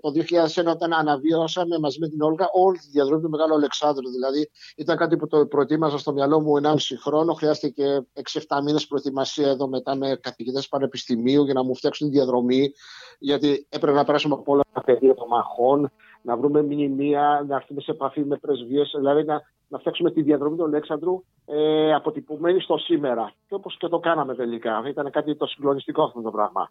το 0.00 0.12
2001 0.60 0.66
όταν 0.66 0.92
αναβίωσαμε 0.92 1.78
μαζί 1.78 1.98
με 2.00 2.08
την 2.08 2.22
Όλγα 2.22 2.48
όλη 2.52 2.78
τη 2.78 2.88
διαδρομή 2.90 3.22
του 3.22 3.30
Μεγάλου 3.30 3.54
Αλεξάνδρου. 3.54 4.10
Δηλαδή 4.10 4.50
ήταν 4.76 4.96
κάτι 4.96 5.16
που 5.16 5.26
το 5.26 5.46
προετοίμαζα 5.46 5.98
στο 5.98 6.12
μυαλό 6.12 6.40
μου 6.40 6.60
1,5 6.62 6.76
χρόνο. 7.00 7.32
Χρειάστηκε 7.32 8.06
6-7 8.32 8.40
μήνες 8.64 8.86
προετοιμασία 8.86 9.48
εδώ 9.48 9.68
μετά 9.68 9.96
με 9.96 10.18
καθηγητές 10.20 10.68
πανεπιστημίου 10.68 11.44
για 11.44 11.54
να 11.54 11.64
μου 11.64 11.74
φτιάξουν 11.74 12.10
τη 12.10 12.16
διαδρομή. 12.16 12.72
Γιατί 13.18 13.66
έπρεπε 13.68 13.96
να 13.96 14.04
περάσουμε 14.04 14.34
από 14.34 14.52
όλα 14.52 14.62
τα 14.72 14.82
πεδία 14.82 15.14
των 15.14 15.26
μαχών, 15.28 15.90
να 16.22 16.36
βρούμε 16.36 16.62
μνημεία, 16.62 17.44
να 17.48 17.56
έρθουμε 17.56 17.80
σε 17.80 17.90
επαφή 17.90 18.24
με 18.24 18.36
πρεσβείες. 18.36 18.94
Δηλαδή 18.96 19.24
να, 19.24 19.42
να 19.68 19.78
φτιάξουμε 19.78 20.10
τη 20.10 20.22
διαδρομή 20.22 20.56
του 20.56 20.64
Αλέξανδρου 20.64 21.22
ε, 21.46 21.94
αποτυπωμένη 21.94 22.60
στο 22.60 22.76
σήμερα. 22.78 23.32
Και 23.48 23.54
όπως 23.54 23.76
και 23.76 23.88
το 23.88 23.98
κάναμε 23.98 24.34
τελικά. 24.34 24.82
Ήταν 24.86 25.10
κάτι 25.10 25.36
το 25.36 25.46
συγκλονιστικό 25.46 26.02
αυτό 26.02 26.20
το 26.20 26.30
πράγμα. 26.30 26.70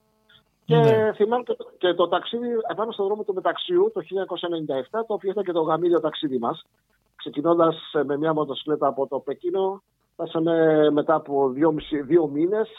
Και 0.65 0.75
ναι. 0.75 1.13
θυμάμαι 1.13 1.43
και 1.43 1.53
το, 1.53 1.71
και 1.77 1.93
το 1.93 2.07
ταξίδι 2.07 2.47
επάνω 2.71 2.91
στον 2.91 3.05
δρόμο 3.05 3.23
του 3.23 3.33
Μεταξιού 3.33 3.91
το 3.93 4.01
1997, 4.01 4.03
το 4.91 5.13
οποίο 5.13 5.31
ήταν 5.31 5.43
και 5.43 5.51
το 5.51 5.61
γαμίδιο 5.61 5.99
ταξίδι 5.99 6.37
μας. 6.37 6.65
Ξεκινώντας 7.15 7.75
ε, 7.93 8.03
με 8.03 8.17
μια 8.17 8.33
μοτοσυκλέτα 8.33 8.87
από 8.87 9.07
το 9.07 9.19
Πεκίνο, 9.19 9.81
φτάσαμε 10.13 10.87
μετά 10.91 11.15
από 11.15 11.49
δύο, 11.49 11.75
δύο 12.05 12.27
μήνες 12.27 12.69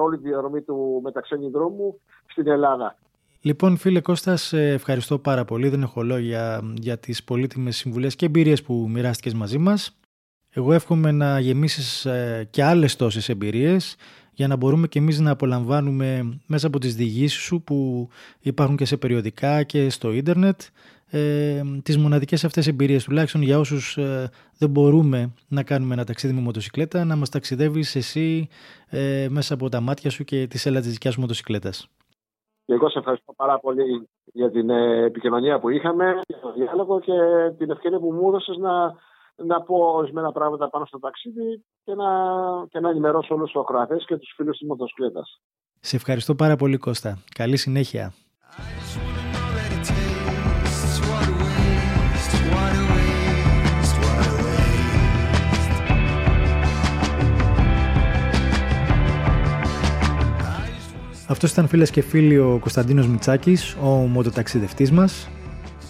όλη 0.00 0.16
τη 0.16 0.28
διαδρομή 0.28 0.62
του 0.62 1.00
μεταξένη 1.02 1.48
δρόμου 1.48 2.00
στην 2.26 2.48
Ελλάδα. 2.48 2.96
Λοιπόν, 3.42 3.76
φίλε 3.76 4.00
Κώστας, 4.00 4.52
ευχαριστώ 4.52 5.18
πάρα 5.18 5.44
πολύ. 5.44 5.68
Δεν 5.68 5.82
έχω 5.82 6.02
λόγια 6.02 6.60
για 6.80 6.98
τις 6.98 7.24
πολύτιμες 7.24 7.76
συμβουλές 7.76 8.16
και 8.16 8.26
εμπειρίες 8.26 8.62
που 8.62 8.86
μοιράστηκες 8.90 9.34
μαζί 9.34 9.58
μας. 9.58 9.98
Εγώ 10.50 10.72
εύχομαι 10.72 11.10
να 11.10 11.40
γεμίσεις 11.40 12.04
ε, 12.04 12.48
και 12.50 12.64
άλλες 12.64 12.96
τόσες 12.96 13.28
εμπειρίες 13.28 13.96
για 14.32 14.48
να 14.48 14.56
μπορούμε 14.56 14.88
και 14.88 14.98
εμείς 14.98 15.18
να 15.20 15.30
απολαμβάνουμε 15.30 16.38
μέσα 16.46 16.66
από 16.66 16.78
τις 16.78 16.94
διηγήσεις 16.94 17.40
σου 17.40 17.62
που 17.62 18.08
υπάρχουν 18.40 18.76
και 18.76 18.84
σε 18.84 18.96
περιοδικά 18.96 19.62
και 19.62 19.90
στο 19.90 20.12
ίντερνετ 20.12 20.60
ε, 21.06 21.60
τις 21.82 21.98
μοναδικές 21.98 22.44
αυτές 22.44 22.66
εμπειρίες 22.66 23.04
τουλάχιστον 23.04 23.42
για 23.42 23.58
όσους 23.58 23.96
ε, 23.96 24.30
δεν 24.58 24.70
μπορούμε 24.70 25.32
να 25.48 25.62
κάνουμε 25.62 25.94
ένα 25.94 26.04
ταξίδι 26.04 26.32
με 26.34 26.40
μοτοσυκλέτα 26.40 27.04
να 27.04 27.16
μας 27.16 27.28
ταξιδεύεις 27.28 27.96
εσύ 27.96 28.48
ε, 28.88 29.26
μέσα 29.30 29.54
από 29.54 29.68
τα 29.68 29.80
μάτια 29.80 30.10
σου 30.10 30.24
και 30.24 30.46
τις 30.46 30.66
έλα 30.66 30.80
της 30.80 30.90
δικιάς 30.90 31.14
σου 31.14 31.20
μοτοσυκλέτας. 31.20 31.88
Και 32.70 32.76
εγώ 32.76 32.90
σε 32.90 32.98
ευχαριστώ 32.98 33.32
πάρα 33.32 33.58
πολύ 33.58 34.08
για 34.24 34.50
την 34.50 34.70
ε, 34.70 35.04
επικοινωνία 35.04 35.58
που 35.58 35.68
είχαμε, 35.68 36.20
για 36.26 36.38
το 36.38 36.52
διάλογο 36.52 37.00
και 37.00 37.12
την 37.58 37.70
ευκαιρία 37.70 37.98
που 37.98 38.12
μου 38.12 38.28
έδωσες 38.28 38.56
να, 38.56 38.94
να 39.36 39.62
πω 39.62 39.76
ορισμένα 39.76 40.32
πράγματα 40.32 40.68
πάνω 40.68 40.84
στο 40.84 40.98
ταξίδι 40.98 41.64
και 41.84 41.94
να, 41.94 42.06
και 42.68 42.80
να 42.80 42.88
ενημερώσω 42.88 43.34
όλους 43.34 43.50
τους 43.50 43.60
ακροατές 43.60 44.04
και 44.06 44.16
τους 44.16 44.32
φίλους 44.36 44.58
της 44.58 44.68
μοτοσυκλέτας. 44.68 45.40
Σε 45.80 45.96
ευχαριστώ 45.96 46.34
πάρα 46.34 46.56
πολύ 46.56 46.76
Κώστα. 46.76 47.18
Καλή 47.34 47.56
συνέχεια. 47.56 48.12
Αυτός 61.30 61.50
ήταν 61.50 61.68
φίλες 61.68 61.90
και 61.90 62.02
φίλοι 62.02 62.38
ο 62.38 62.58
Κωνσταντίνος 62.60 63.06
Μιτσάκη, 63.06 63.56
ο 63.82 63.88
μοτοταξιδευτής 63.88 64.90
μας, 64.90 65.28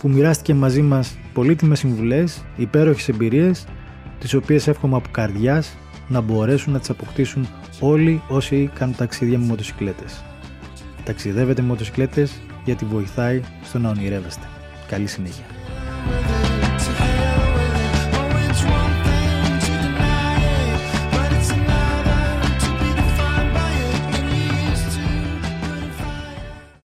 που 0.00 0.08
μοιράστηκε 0.08 0.54
μαζί 0.54 0.82
μας 0.82 1.18
πολύτιμες 1.32 1.78
συμβουλές, 1.78 2.44
υπέροχες 2.56 3.08
εμπειρίες, 3.08 3.66
τις 4.18 4.34
οποίες 4.34 4.68
εύχομαι 4.68 4.96
από 4.96 5.08
καρδιάς 5.10 5.76
να 6.08 6.20
μπορέσουν 6.20 6.72
να 6.72 6.78
τις 6.78 6.90
αποκτήσουν 6.90 7.48
όλοι 7.80 8.22
όσοι 8.28 8.70
κάνουν 8.74 8.96
ταξίδια 8.96 9.38
με 9.38 9.44
μοτοσυκλέτες. 9.44 10.24
Ταξιδεύετε 11.04 11.62
με 11.62 11.68
μοτοσυκλέτες 11.68 12.40
γιατί 12.64 12.84
βοηθάει 12.84 13.40
στο 13.62 13.78
να 13.78 13.88
ονειρεύεστε. 13.88 14.46
Καλή 14.88 15.06
συνέχεια. 15.06 15.59